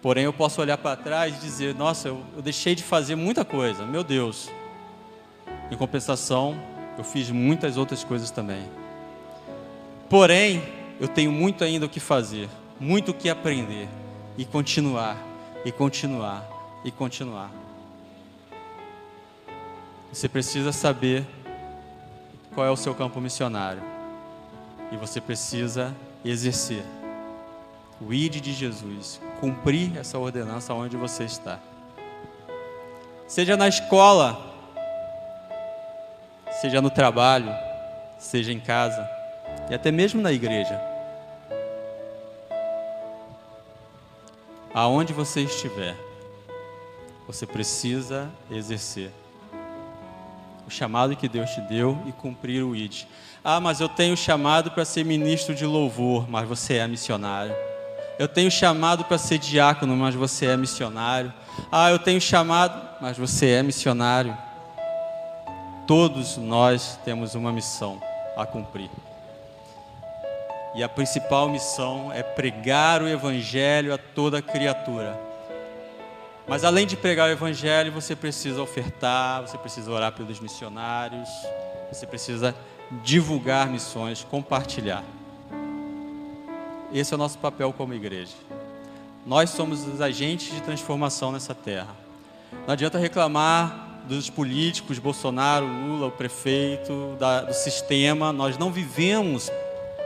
Porém, 0.01 0.23
eu 0.23 0.31
posso 0.31 0.61
olhar 0.61 0.77
para 0.77 0.95
trás 0.95 1.35
e 1.35 1.39
dizer: 1.41 1.75
Nossa, 1.75 2.07
eu, 2.07 2.23
eu 2.33 2.41
deixei 2.41 2.73
de 2.73 2.83
fazer 2.83 3.15
muita 3.15 3.43
coisa, 3.43 3.85
meu 3.85 4.01
Deus. 4.01 4.49
Em 5.69 5.75
compensação, 5.75 6.57
eu 6.97 7.03
fiz 7.03 7.29
muitas 7.29 7.75
outras 7.75 8.01
coisas 8.05 8.31
também. 8.31 8.63
Porém, 10.09 10.63
eu 10.99 11.07
tenho 11.07 11.31
muito 11.31 11.63
ainda 11.63 11.85
o 11.85 11.89
que 11.89 11.99
fazer, 11.99 12.49
muito 12.79 13.11
o 13.11 13.13
que 13.13 13.29
aprender 13.29 13.87
e 14.37 14.43
continuar, 14.43 15.17
e 15.63 15.71
continuar, 15.71 16.45
e 16.83 16.91
continuar. 16.91 17.51
Você 20.11 20.27
precisa 20.27 20.71
saber 20.71 21.25
qual 22.53 22.65
é 22.65 22.71
o 22.71 22.75
seu 22.75 22.93
campo 22.95 23.21
missionário 23.21 23.81
e 24.91 24.97
você 24.97 25.21
precisa 25.21 25.95
exercer 26.25 26.83
o 28.01 28.13
ID 28.13 28.35
de 28.35 28.53
Jesus, 28.53 29.21
cumprir 29.39 29.97
essa 29.97 30.17
ordenança 30.17 30.73
onde 30.73 30.97
você 30.97 31.25
está. 31.25 31.59
Seja 33.27 33.55
na 33.55 33.67
escola, 33.67 34.37
seja 36.61 36.81
no 36.81 36.89
trabalho, 36.89 37.53
seja 38.17 38.51
em 38.51 38.59
casa 38.59 39.07
e 39.69 39.75
até 39.75 39.91
mesmo 39.91 40.21
na 40.21 40.31
igreja. 40.31 40.88
Aonde 44.73 45.13
você 45.13 45.41
estiver, 45.41 45.95
você 47.27 47.45
precisa 47.45 48.29
exercer 48.51 49.11
o 50.69 50.71
chamado 50.71 51.15
que 51.15 51.27
Deus 51.27 51.49
te 51.49 51.61
deu 51.61 51.97
e 52.05 52.11
cumprir 52.11 52.63
o 52.63 52.75
ID. 52.75 53.05
Ah, 53.43 53.59
mas 53.59 53.79
eu 53.81 53.89
tenho 53.89 54.15
chamado 54.15 54.69
para 54.69 54.85
ser 54.85 55.03
ministro 55.03 55.55
de 55.55 55.65
louvor, 55.65 56.29
mas 56.29 56.47
você 56.47 56.75
é 56.75 56.87
missionário. 56.87 57.55
Eu 58.19 58.27
tenho 58.27 58.51
chamado 58.51 59.03
para 59.03 59.17
ser 59.17 59.39
diácono, 59.39 59.95
mas 59.95 60.13
você 60.13 60.45
é 60.45 60.57
missionário. 60.57 61.33
Ah, 61.71 61.89
eu 61.89 61.97
tenho 61.97 62.21
chamado, 62.21 62.79
mas 63.01 63.17
você 63.17 63.47
é 63.47 63.63
missionário. 63.63 64.37
Todos 65.87 66.37
nós 66.37 66.99
temos 67.03 67.33
uma 67.33 67.51
missão 67.51 67.99
a 68.37 68.45
cumprir. 68.45 68.91
E 70.75 70.83
a 70.83 70.89
principal 70.89 71.49
missão 71.49 72.11
é 72.13 72.21
pregar 72.21 73.01
o 73.01 73.07
Evangelho 73.07 73.93
a 73.93 73.97
toda 73.97 74.41
criatura. 74.41 75.19
Mas 76.47 76.63
além 76.63 76.85
de 76.85 76.95
pregar 76.95 77.29
o 77.29 77.31
Evangelho, 77.31 77.91
você 77.91 78.15
precisa 78.15 78.61
ofertar, 78.61 79.41
você 79.41 79.57
precisa 79.57 79.91
orar 79.91 80.11
pelos 80.11 80.39
missionários, 80.39 81.29
você 81.91 82.05
precisa 82.05 82.55
divulgar 83.03 83.67
missões, 83.67 84.23
compartilhar. 84.23 85.03
Esse 86.91 87.13
é 87.13 87.15
o 87.15 87.19
nosso 87.19 87.37
papel 87.37 87.71
como 87.71 87.93
igreja. 87.93 88.33
Nós 89.25 89.51
somos 89.51 89.87
os 89.87 90.01
agentes 90.01 90.51
de 90.51 90.61
transformação 90.61 91.31
nessa 91.31 91.53
terra. 91.53 91.95
Não 92.65 92.73
adianta 92.73 92.97
reclamar 92.97 94.01
dos 94.07 94.27
políticos, 94.27 94.97
Bolsonaro, 94.97 95.67
Lula, 95.67 96.07
o 96.07 96.11
prefeito, 96.11 97.15
da, 97.19 97.41
do 97.41 97.53
sistema. 97.53 98.33
Nós 98.33 98.57
não 98.57 98.71
vivemos 98.71 99.51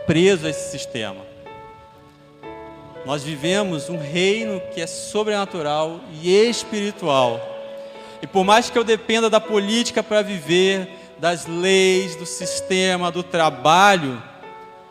presos 0.05 0.45
a 0.45 0.49
esse 0.49 0.71
sistema. 0.71 1.33
Nós 3.05 3.23
vivemos 3.23 3.89
um 3.89 3.97
reino 3.97 4.61
que 4.73 4.81
é 4.81 4.87
sobrenatural 4.87 5.99
e 6.21 6.31
espiritual. 6.31 7.41
E 8.21 8.27
por 8.27 8.45
mais 8.45 8.69
que 8.69 8.77
eu 8.77 8.83
dependa 8.83 9.29
da 9.29 9.39
política 9.41 10.01
para 10.01 10.21
viver, 10.21 10.87
das 11.19 11.45
leis, 11.45 12.15
do 12.15 12.25
sistema, 12.25 13.11
do 13.11 13.21
trabalho, 13.21 14.21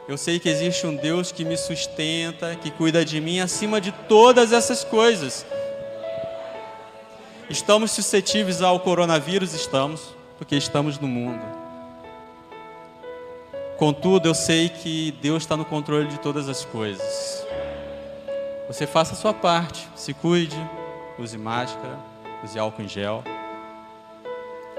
eu 0.08 0.18
sei 0.18 0.38
que 0.38 0.48
existe 0.48 0.86
um 0.86 0.94
Deus 0.94 1.32
que 1.32 1.44
me 1.44 1.56
sustenta, 1.56 2.54
que 2.56 2.70
cuida 2.70 3.04
de 3.04 3.20
mim 3.20 3.40
acima 3.40 3.80
de 3.80 3.92
todas 3.92 4.52
essas 4.52 4.84
coisas. 4.84 5.46
Estamos 7.48 7.92
suscetíveis 7.92 8.60
ao 8.60 8.80
coronavírus? 8.80 9.54
Estamos, 9.54 10.14
porque 10.36 10.56
estamos 10.56 10.98
no 10.98 11.08
mundo. 11.08 11.61
Contudo, 13.76 14.28
eu 14.28 14.34
sei 14.34 14.68
que 14.68 15.12
Deus 15.20 15.42
está 15.42 15.56
no 15.56 15.64
controle 15.64 16.08
de 16.08 16.18
todas 16.18 16.48
as 16.48 16.64
coisas. 16.64 17.44
Você 18.68 18.86
faça 18.86 19.14
a 19.14 19.16
sua 19.16 19.34
parte, 19.34 19.88
se 19.96 20.14
cuide, 20.14 20.56
use 21.18 21.36
máscara, 21.36 21.98
use 22.44 22.58
álcool 22.58 22.82
em 22.82 22.88
gel. 22.88 23.24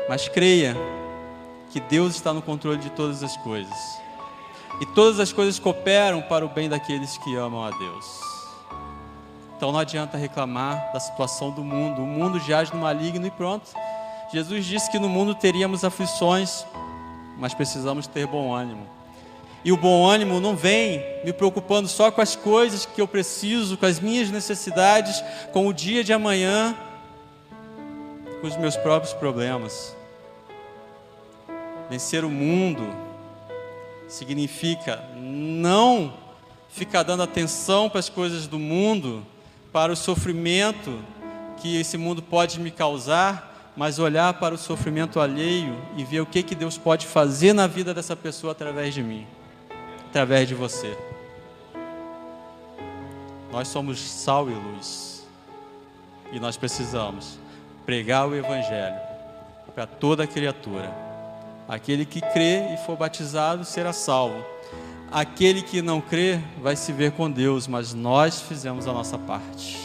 Mas 0.08 0.28
creia 0.28 0.76
que 1.72 1.80
Deus 1.80 2.16
está 2.16 2.34
no 2.34 2.42
controle 2.42 2.78
de 2.78 2.90
todas 2.92 3.24
as 3.24 3.36
coisas 3.38 4.04
e 4.82 4.86
todas 4.86 5.20
as 5.20 5.32
coisas 5.32 5.60
cooperam 5.60 6.22
para 6.22 6.46
o 6.46 6.50
bem 6.50 6.68
daqueles 6.68 7.18
que 7.18 7.36
amam 7.36 7.64
a 7.64 7.70
Deus. 7.70 8.06
Então 9.56 9.72
não 9.72 9.80
adianta 9.80 10.18
reclamar 10.18 10.92
da 10.92 11.00
situação 11.00 11.52
do 11.52 11.64
mundo. 11.64 12.02
O 12.02 12.06
mundo 12.06 12.40
jaz 12.40 12.72
no 12.72 12.80
maligno 12.80 13.26
e 13.26 13.32
pronto. 13.32 13.70
Jesus 14.32 14.66
disse 14.66 14.92
que 14.92 15.00
no 15.00 15.08
mundo 15.08 15.36
teríamos 15.36 15.84
aflições, 15.84 16.66
mas 17.38 17.54
precisamos 17.54 18.08
ter 18.08 18.28
bom 18.28 18.54
ânimo. 18.54 18.88
E 19.66 19.72
o 19.72 19.78
bom 19.78 20.06
ânimo 20.06 20.42
não 20.42 20.56
vem 20.56 21.02
me 21.24 21.32
preocupando 21.32 21.88
só 21.88 22.12
com 22.12 22.22
as 22.22 22.36
coisas 22.36 22.86
que 22.86 23.00
eu 23.00 23.08
preciso, 23.08 23.78
com 23.78 23.86
as 23.86 24.00
minhas 24.00 24.30
necessidades, 24.30 25.24
com 25.54 25.68
o 25.68 25.74
dia 25.74 26.04
de 26.04 26.12
amanhã, 26.12 26.76
com 28.42 28.48
os 28.48 28.58
meus 28.58 28.76
próprios 28.76 29.14
problemas. 29.14 29.96
Vencer 31.90 32.26
o 32.26 32.30
mundo 32.30 32.94
significa 34.08 35.02
não 35.16 36.14
ficar 36.68 37.04
dando 37.04 37.24
atenção 37.24 37.90
para 37.90 38.00
as 38.00 38.10
coisas 38.10 38.48
do 38.48 38.60
mundo, 38.60 39.26
para 39.72 39.94
o 39.94 39.96
sofrimento 39.96 41.00
que 41.58 41.80
esse 41.80 41.98
mundo 41.98 42.22
pode 42.22 42.60
me 42.60 42.70
causar, 42.70 43.53
mas 43.76 44.00
olhar 44.00 44.34
para 44.36 44.56
o 44.56 44.58
sofrimento 44.58 45.20
alheio 45.20 45.76
e 45.98 46.04
ver 46.04 46.22
o 46.22 46.26
que, 46.26 46.44
que 46.44 46.56
Deus 46.56 46.78
pode 46.78 47.08
fazer 47.08 47.54
na 47.54 47.68
vida 47.68 47.94
dessa 47.94 48.16
pessoa 48.16 48.52
através 48.52 48.94
de 48.94 49.02
mim, 49.02 49.26
através 50.10 50.48
de 50.48 50.54
você. 50.54 50.98
Nós 53.52 53.68
somos 53.68 54.00
sal 54.00 54.50
e 54.50 54.54
luz. 54.54 55.28
E 56.32 56.40
nós 56.40 56.58
precisamos 56.58 57.38
pregar 57.86 58.28
o 58.28 58.36
Evangelho 58.36 59.00
para 59.76 59.86
toda 59.86 60.26
criatura 60.26 61.04
Aquele 61.68 62.06
que 62.06 62.20
crê 62.20 62.74
e 62.74 62.78
for 62.86 62.98
batizado 62.98 63.64
será 63.64 63.94
salvo. 63.94 64.44
Aquele 65.12 65.62
que 65.62 65.82
não 65.82 66.02
crê 66.02 66.40
vai 66.62 66.76
se 66.76 66.92
ver 66.92 67.12
com 67.12 67.30
Deus, 67.32 67.68
mas 67.68 67.94
nós 67.94 68.42
fizemos 68.42 68.88
a 68.88 68.94
nossa 68.94 69.18
parte. 69.18 69.80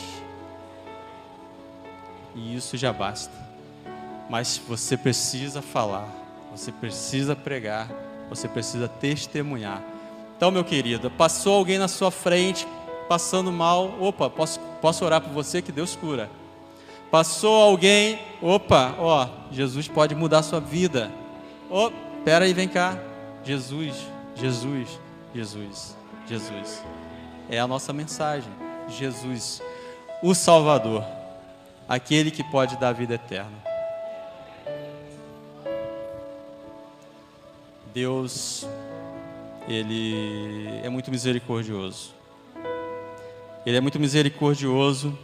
E 2.35 2.57
isso 2.57 2.77
já 2.77 2.92
basta. 2.92 3.48
Mas 4.29 4.61
você 4.69 4.97
precisa 4.97 5.62
falar, 5.62 6.09
você 6.51 6.71
precisa 6.71 7.35
pregar, 7.35 7.88
você 8.29 8.47
precisa 8.47 8.88
testemunhar. 8.88 9.83
Então, 10.37 10.51
meu 10.51 10.64
querido, 10.64 11.11
passou 11.11 11.57
alguém 11.57 11.79
na 11.79 11.88
sua 11.88 12.11
frente 12.11 12.67
passando 13.09 13.51
mal, 13.51 13.97
opa, 14.01 14.29
posso, 14.29 14.61
posso 14.83 15.05
orar 15.05 15.21
por 15.21 15.33
você 15.33 15.62
que 15.62 15.73
Deus 15.73 15.97
cura. 15.97 16.31
Passou 17.11 17.62
alguém, 17.62 18.19
opa, 18.43 18.95
ó, 18.99 19.27
Jesus 19.51 19.88
pode 19.88 20.14
mudar 20.14 20.41
a 20.41 20.43
sua 20.43 20.61
vida. 20.61 21.11
Oh, 21.71 21.91
pera 22.23 22.45
aí, 22.45 22.53
vem 22.53 22.69
cá. 22.69 22.99
Jesus, 23.43 23.97
Jesus, 24.35 25.01
Jesus, 25.35 25.97
Jesus. 26.27 26.85
É 27.49 27.59
a 27.59 27.67
nossa 27.67 27.95
mensagem. 27.95 28.53
Jesus, 28.88 29.62
o 30.23 30.35
Salvador, 30.35 31.03
aquele 31.88 32.31
que 32.31 32.45
pode 32.45 32.77
dar 32.77 32.93
vida 32.93 33.14
eterna. 33.14 33.68
Deus, 37.99 38.65
Ele 39.67 40.81
é 40.85 40.89
muito 40.89 41.11
misericordioso. 41.11 42.15
Ele 43.67 43.77
é 43.77 43.81
muito 43.81 43.99
misericordioso 43.99 45.19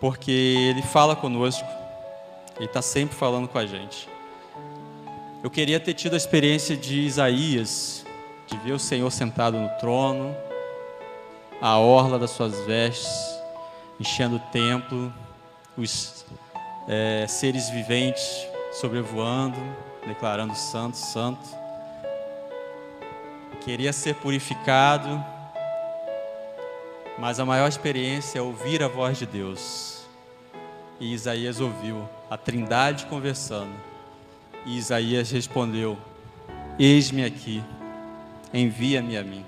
porque 0.00 0.30
Ele 0.70 0.80
fala 0.80 1.14
conosco, 1.14 1.68
Ele 2.56 2.64
está 2.64 2.80
sempre 2.80 3.14
falando 3.14 3.48
com 3.48 3.58
a 3.58 3.66
gente. 3.66 4.08
Eu 5.42 5.50
queria 5.50 5.78
ter 5.78 5.92
tido 5.92 6.14
a 6.14 6.16
experiência 6.16 6.74
de 6.74 7.00
Isaías, 7.00 8.06
de 8.46 8.56
ver 8.60 8.72
o 8.72 8.78
Senhor 8.78 9.10
sentado 9.10 9.58
no 9.58 9.68
trono, 9.78 10.34
a 11.60 11.78
orla 11.78 12.18
das 12.18 12.30
suas 12.30 12.58
vestes, 12.64 13.14
enchendo 14.00 14.36
o 14.36 14.40
templo, 14.50 15.12
os 15.76 16.24
é, 16.88 17.26
seres 17.28 17.68
viventes 17.68 18.46
sobrevoando, 18.72 19.58
declarando 20.06 20.54
santo, 20.54 20.96
santo. 20.96 21.63
Queria 23.64 23.92
ser 23.92 24.14
purificado, 24.16 25.24
mas 27.18 27.40
a 27.40 27.44
maior 27.44 27.68
experiência 27.68 28.38
é 28.38 28.42
ouvir 28.42 28.82
a 28.82 28.88
voz 28.88 29.18
de 29.18 29.26
Deus. 29.26 30.04
E 31.00 31.12
Isaías 31.12 31.60
ouviu 31.60 32.08
a 32.30 32.36
Trindade 32.36 33.06
conversando 33.06 33.74
e 34.64 34.76
Isaías 34.76 35.30
respondeu: 35.30 35.98
Eis-me 36.78 37.24
aqui, 37.24 37.62
envia-me 38.52 39.16
a 39.16 39.22
mim. 39.22 39.44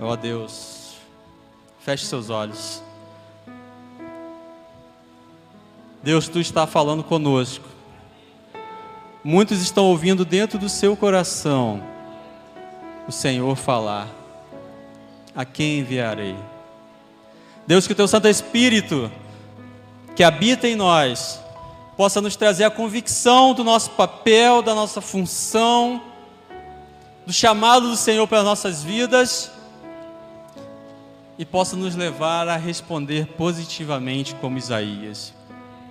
Ó 0.00 0.10
oh 0.10 0.16
Deus, 0.16 0.96
feche 1.80 2.06
seus 2.06 2.30
olhos. 2.30 2.82
Deus, 6.02 6.28
tu 6.28 6.40
está 6.40 6.66
falando 6.66 7.02
conosco. 7.02 7.73
Muitos 9.24 9.62
estão 9.62 9.86
ouvindo 9.86 10.22
dentro 10.22 10.58
do 10.58 10.68
seu 10.68 10.94
coração. 10.94 11.82
o 13.08 13.12
Senhor 13.12 13.56
falar: 13.56 14.06
A 15.34 15.46
quem 15.46 15.78
enviarei? 15.78 16.36
Deus, 17.66 17.86
que 17.86 17.94
o 17.94 17.96
teu 17.96 18.06
Santo 18.06 18.28
Espírito, 18.28 19.10
que 20.14 20.22
habita 20.22 20.68
em 20.68 20.76
nós, 20.76 21.40
possa 21.96 22.20
nos 22.20 22.36
trazer 22.36 22.64
a 22.64 22.70
convicção 22.70 23.54
do 23.54 23.64
nosso 23.64 23.92
papel, 23.92 24.60
da 24.60 24.74
nossa 24.74 25.00
função, 25.00 26.02
do 27.24 27.32
chamado 27.32 27.88
do 27.88 27.96
Senhor 27.96 28.28
para 28.28 28.40
as 28.40 28.44
nossas 28.44 28.84
vidas 28.84 29.50
e 31.38 31.46
possa 31.46 31.76
nos 31.76 31.94
levar 31.94 32.46
a 32.46 32.56
responder 32.56 33.26
positivamente 33.38 34.34
como 34.34 34.58
Isaías: 34.58 35.32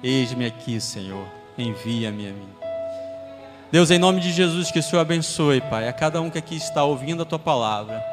Eis-me 0.04 0.46
aqui, 0.46 0.80
Senhor, 0.80 1.26
envia-me 1.58 2.28
a 2.28 2.32
mim. 2.32 2.63
Deus, 3.74 3.90
em 3.90 3.98
nome 3.98 4.22
de 4.22 4.32
Jesus, 4.32 4.70
que 4.70 4.78
o 4.78 4.84
Senhor 4.84 5.02
abençoe, 5.02 5.60
Pai, 5.60 5.88
a 5.88 5.94
cada 5.94 6.22
um 6.22 6.30
que 6.30 6.38
aqui 6.38 6.56
está 6.56 6.84
ouvindo 6.84 7.24
a 7.24 7.26
tua 7.26 7.40
palavra, 7.40 8.06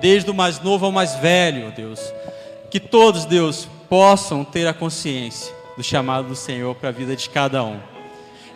desde 0.00 0.28
o 0.28 0.34
mais 0.34 0.58
novo 0.58 0.84
ao 0.84 0.90
mais 0.90 1.14
velho, 1.14 1.70
Deus, 1.70 2.12
que 2.68 2.80
todos, 2.80 3.24
Deus, 3.24 3.68
possam 3.88 4.44
ter 4.44 4.66
a 4.66 4.74
consciência 4.74 5.54
do 5.76 5.84
chamado 5.84 6.26
do 6.26 6.34
Senhor 6.34 6.74
para 6.74 6.88
a 6.88 6.92
vida 6.92 7.14
de 7.14 7.30
cada 7.30 7.62
um. 7.62 7.78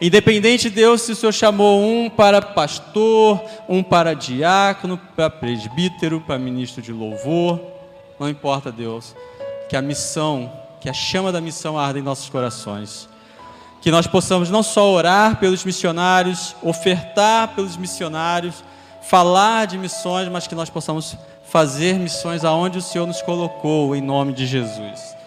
Independente, 0.01 0.69
Deus, 0.69 1.03
se 1.03 1.13
o 1.13 1.15
Senhor 1.15 1.31
chamou 1.31 1.85
um 1.85 2.11
para 2.11 2.43
pastor, 2.43 3.41
um 3.69 3.81
para 3.81 4.13
diácono, 4.13 4.99
para 5.15 5.31
presbítero, 5.31 6.21
para 6.21 6.37
ministro 6.37 6.83
de 6.83 6.93
louvor, 6.93 7.61
não 8.19 8.29
importa, 8.29 8.73
Deus, 8.73 9.15
que 9.69 9.77
a 9.77 9.81
missão, 9.81 10.51
que 10.81 10.89
a 10.89 10.93
chama 10.93 11.31
da 11.31 11.41
missão 11.41 11.79
arda 11.79 12.01
em 12.01 12.03
nossos 12.03 12.29
corações. 12.29 13.09
Que 13.81 13.91
nós 13.91 14.07
possamos 14.07 14.51
não 14.51 14.63
só 14.63 14.91
orar 14.91 15.37
pelos 15.37 15.65
missionários, 15.65 16.55
ofertar 16.63 17.55
pelos 17.55 17.77
missionários, 17.77 18.63
falar 19.03 19.67
de 19.67 19.79
missões, 19.79 20.29
mas 20.29 20.47
que 20.47 20.55
nós 20.55 20.69
possamos 20.69 21.17
fazer 21.45 21.95
missões 21.99 22.45
aonde 22.45 22.79
o 22.79 22.83
Senhor 22.83 23.07
nos 23.07 23.23
colocou, 23.23 23.97
em 23.97 24.01
nome 24.01 24.33
de 24.33 24.47
Jesus 24.47 25.21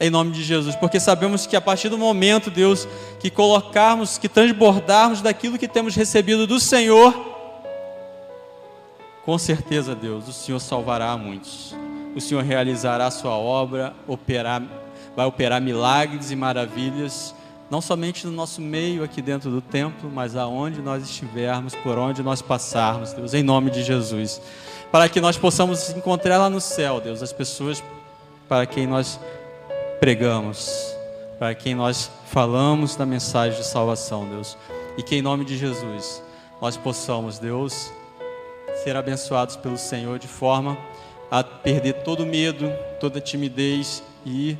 em 0.00 0.08
nome 0.08 0.32
de 0.32 0.42
Jesus, 0.42 0.74
porque 0.74 0.98
sabemos 0.98 1.46
que 1.46 1.54
a 1.54 1.60
partir 1.60 1.90
do 1.90 1.98
momento, 1.98 2.50
Deus, 2.50 2.88
que 3.20 3.28
colocarmos, 3.28 4.16
que 4.16 4.30
transbordarmos 4.30 5.20
daquilo 5.20 5.58
que 5.58 5.68
temos 5.68 5.94
recebido 5.94 6.46
do 6.46 6.58
Senhor, 6.58 7.14
com 9.26 9.36
certeza, 9.36 9.94
Deus, 9.94 10.26
o 10.26 10.32
Senhor 10.32 10.58
salvará 10.58 11.14
muitos. 11.18 11.76
O 12.16 12.20
Senhor 12.20 12.42
realizará 12.42 13.06
a 13.06 13.10
sua 13.10 13.32
obra, 13.32 13.92
operar, 14.08 14.62
vai 15.14 15.26
operar 15.26 15.60
milagres 15.60 16.30
e 16.30 16.36
maravilhas, 16.36 17.34
não 17.70 17.80
somente 17.80 18.26
no 18.26 18.32
nosso 18.32 18.60
meio 18.60 19.04
aqui 19.04 19.22
dentro 19.22 19.48
do 19.48 19.60
templo, 19.60 20.10
mas 20.12 20.34
aonde 20.34 20.82
nós 20.82 21.04
estivermos, 21.04 21.74
por 21.76 21.96
onde 21.96 22.20
nós 22.20 22.42
passarmos, 22.42 23.12
Deus, 23.12 23.32
em 23.32 23.44
nome 23.44 23.70
de 23.70 23.84
Jesus. 23.84 24.42
Para 24.90 25.08
que 25.08 25.20
nós 25.20 25.38
possamos 25.38 25.90
encontrar 25.90 26.36
lá 26.36 26.50
no 26.50 26.60
céu, 26.60 27.00
Deus, 27.00 27.22
as 27.22 27.32
pessoas 27.32 27.82
para 28.48 28.66
quem 28.66 28.88
nós 28.88 29.20
pregamos, 30.00 30.96
para 31.38 31.54
quem 31.54 31.76
nós 31.76 32.10
falamos 32.26 32.96
da 32.96 33.06
mensagem 33.06 33.56
de 33.56 33.64
salvação, 33.64 34.28
Deus. 34.28 34.58
E 34.98 35.02
que 35.04 35.14
em 35.14 35.22
nome 35.22 35.44
de 35.44 35.56
Jesus 35.56 36.20
nós 36.60 36.76
possamos, 36.76 37.38
Deus, 37.38 37.92
ser 38.82 38.96
abençoados 38.96 39.54
pelo 39.54 39.78
Senhor 39.78 40.18
de 40.18 40.26
forma 40.26 40.76
a 41.30 41.44
perder 41.44 42.02
todo 42.02 42.26
medo, 42.26 42.68
toda 42.98 43.20
timidez 43.20 44.02
e 44.26 44.58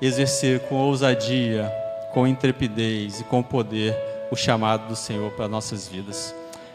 exercer 0.00 0.60
com 0.68 0.74
ousadia, 0.74 1.72
com 2.12 2.26
intrepidez 2.26 3.20
e 3.20 3.24
com 3.24 3.42
poder 3.42 3.96
o 4.30 4.36
chamado 4.36 4.88
do 4.88 4.96
Senhor 4.96 5.30
para 5.32 5.48
nossas 5.48 5.88
vidas. 5.88 6.34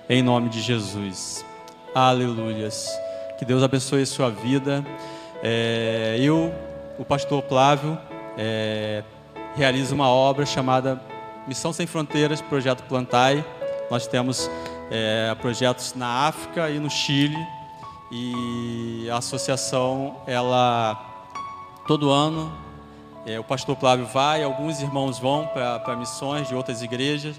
Em 0.10 0.22
nome 0.22 0.50
de 0.50 0.62
Jesus. 0.62 1.46
Aleluias. 1.94 2.90
Que 3.38 3.46
Deus 3.46 3.64
abençoe 3.64 4.02
a 4.02 4.06
sua 4.06 4.30
vida. 4.30 4.86
É, 5.44 6.18
eu 6.20 6.54
o 7.00 7.06
pastor 7.06 7.44
Plávio 7.44 7.98
é, 8.38 9.04
realiza 9.56 9.94
uma 9.94 10.10
obra 10.10 10.46
chamada 10.46 11.00
Missão 11.48 11.72
Sem 11.72 11.86
Fronteiras, 11.86 12.42
Projeto 12.42 12.84
Plantai. 12.84 13.46
Nós 13.92 14.08
temos 14.08 14.50
é, 14.90 15.36
projetos 15.40 15.94
na 15.94 16.28
África 16.28 16.70
e 16.70 16.80
no 16.80 16.90
Chile 16.90 17.38
e 18.12 19.08
a 19.12 19.18
associação, 19.18 20.16
ela 20.26 20.96
todo 21.86 22.10
ano 22.10 22.52
é, 23.28 23.38
o 23.38 23.44
pastor 23.44 23.76
Plávio 23.76 24.06
vai, 24.06 24.42
alguns 24.42 24.82
irmãos 24.82 25.20
vão 25.20 25.46
para 25.48 25.96
missões 25.98 26.48
de 26.48 26.56
outras 26.56 26.82
igrejas 26.82 27.36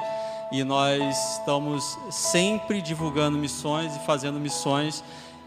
e 0.53 0.63
nós 0.63 1.03
estamos 1.33 1.99
sempre 2.11 2.83
divulgando 2.83 3.39
missões 3.39 3.97
e 3.97 3.99
fazendo 4.01 4.39
missões 4.39 5.03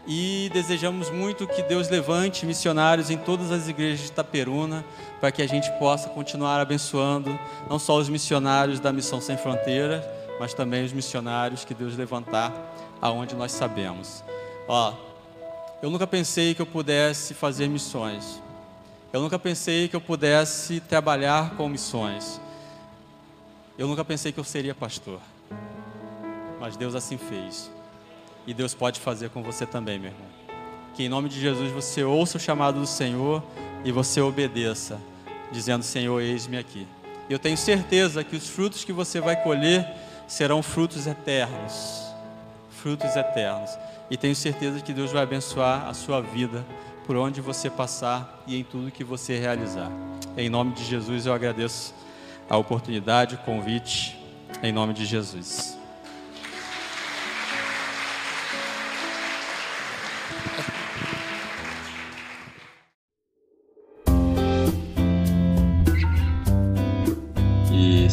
e 0.06 0.50
desejamos 0.52 1.10
muito 1.10 1.46
que 1.46 1.62
Deus 1.62 1.88
levante 1.88 2.44
missionários 2.44 3.08
em 3.08 3.16
todas 3.16 3.52
as 3.52 3.68
igrejas 3.68 4.00
de 4.00 4.06
Itaperuna, 4.06 4.84
para 5.20 5.30
que 5.30 5.40
a 5.40 5.46
gente 5.46 5.70
possa 5.78 6.08
continuar 6.08 6.60
abençoando 6.60 7.38
não 7.70 7.78
só 7.78 7.96
os 7.96 8.08
missionários 8.08 8.80
da 8.80 8.92
Missão 8.92 9.20
Sem 9.20 9.36
Fronteiras, 9.36 10.04
mas 10.40 10.52
também 10.54 10.84
os 10.84 10.92
missionários 10.92 11.64
que 11.64 11.72
Deus 11.72 11.96
levantar 11.96 12.52
aonde 13.00 13.36
nós 13.36 13.52
sabemos. 13.52 14.24
Ó, 14.66 14.92
eu 15.80 15.88
nunca 15.88 16.06
pensei 16.06 16.52
que 16.52 16.62
eu 16.62 16.66
pudesse 16.66 17.32
fazer 17.32 17.68
missões. 17.68 18.42
Eu 19.12 19.20
nunca 19.20 19.38
pensei 19.38 19.88
que 19.88 19.94
eu 19.94 20.00
pudesse 20.00 20.80
trabalhar 20.80 21.54
com 21.54 21.68
missões. 21.68 22.40
Eu 23.76 23.86
nunca 23.86 24.02
pensei 24.02 24.32
que 24.32 24.40
eu 24.40 24.44
seria 24.44 24.74
pastor. 24.74 25.20
Mas 26.58 26.78
Deus 26.78 26.94
assim 26.94 27.18
fez. 27.18 27.70
E 28.46 28.54
Deus 28.54 28.72
pode 28.72 29.00
fazer 29.00 29.28
com 29.28 29.42
você 29.42 29.66
também, 29.66 29.98
meu 29.98 30.10
irmão. 30.10 30.26
Que 30.94 31.04
em 31.04 31.10
nome 31.10 31.28
de 31.28 31.38
Jesus 31.38 31.70
você 31.72 32.02
ouça 32.02 32.38
o 32.38 32.40
chamado 32.40 32.80
do 32.80 32.86
Senhor 32.86 33.42
e 33.84 33.92
você 33.92 34.18
obedeça, 34.20 34.98
dizendo: 35.50 35.84
Senhor, 35.84 36.18
eis-me 36.20 36.56
aqui. 36.56 36.86
Eu 37.28 37.38
tenho 37.38 37.56
certeza 37.56 38.24
que 38.24 38.34
os 38.34 38.48
frutos 38.48 38.82
que 38.82 38.92
você 38.94 39.20
vai 39.20 39.36
colher 39.42 39.86
serão 40.26 40.62
frutos 40.62 41.06
eternos. 41.06 42.02
Frutos 42.70 43.14
eternos. 43.14 43.70
E 44.10 44.16
tenho 44.16 44.34
certeza 44.34 44.80
que 44.80 44.94
Deus 44.94 45.12
vai 45.12 45.22
abençoar 45.22 45.86
a 45.86 45.92
sua 45.92 46.22
vida 46.22 46.64
por 47.06 47.16
onde 47.16 47.40
você 47.40 47.68
passar 47.68 48.42
e 48.46 48.56
em 48.56 48.64
tudo 48.64 48.90
que 48.90 49.04
você 49.04 49.38
realizar. 49.38 49.90
Em 50.36 50.48
nome 50.48 50.72
de 50.72 50.84
Jesus 50.84 51.26
eu 51.26 51.32
agradeço 51.32 51.94
a 52.48 52.56
oportunidade, 52.56 53.34
o 53.34 53.38
convite. 53.38 54.18
Em 54.62 54.72
nome 54.72 54.92
de 54.92 55.04
Jesus. 55.04 55.78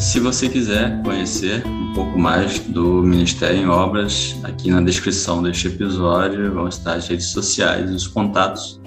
Se 0.00 0.18
você 0.18 0.48
quiser 0.48 1.02
conhecer 1.02 1.64
um 1.64 1.92
pouco 1.92 2.18
mais 2.18 2.58
do 2.58 3.02
Ministério 3.02 3.58
em 3.58 3.68
Obras, 3.68 4.34
aqui 4.42 4.70
na 4.70 4.80
descrição 4.80 5.42
deste 5.42 5.68
episódio 5.68 6.52
vão 6.52 6.66
estar 6.66 6.94
as 6.94 7.06
redes 7.06 7.26
sociais 7.26 7.88
e 7.88 7.94
os 7.94 8.08
contatos 8.08 8.79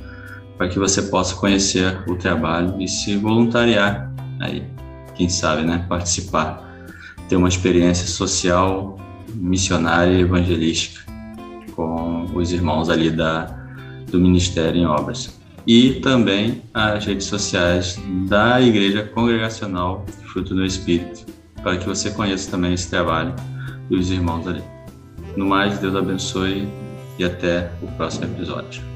para 0.58 0.68
que 0.68 0.80
você 0.80 1.02
possa 1.02 1.36
conhecer 1.36 2.04
o 2.08 2.16
trabalho 2.16 2.82
e 2.82 2.88
se 2.88 3.16
voluntariar 3.18 4.12
aí, 4.40 4.64
quem 5.16 5.30
sabe, 5.30 5.64
né, 5.64 5.86
participar, 5.88 6.86
ter 7.30 7.36
uma 7.36 7.48
experiência 7.48 8.08
social, 8.08 9.00
missionária 9.36 10.12
e 10.12 10.22
evangelística 10.22 11.04
com 11.76 12.26
os 12.36 12.52
irmãos 12.52 12.90
ali 12.90 13.10
da 13.10 13.64
do 14.12 14.20
Ministério 14.20 14.80
em 14.80 14.86
Obras 14.86 15.40
e 15.66 16.00
também 16.02 16.62
as 16.74 17.06
redes 17.06 17.26
sociais 17.26 18.00
da 18.28 18.62
Igreja 18.62 19.04
Congregacional 19.04 20.06
Fruto 20.32 20.54
do 20.54 20.66
Espírito, 20.66 21.26
para 21.62 21.78
que 21.78 21.86
você 21.86 22.12
conheça 22.12 22.52
também 22.52 22.74
esse 22.74 22.90
trabalho 22.90 23.34
dos 23.90 24.12
irmãos 24.12 24.48
ali. 24.48 24.64
No 25.36 25.46
mais, 25.46 25.80
Deus 25.80 25.96
abençoe 25.96 26.68
e 27.18 27.24
até 27.24 27.72
o 27.82 27.88
próximo 27.94 28.26
episódio. 28.26 28.93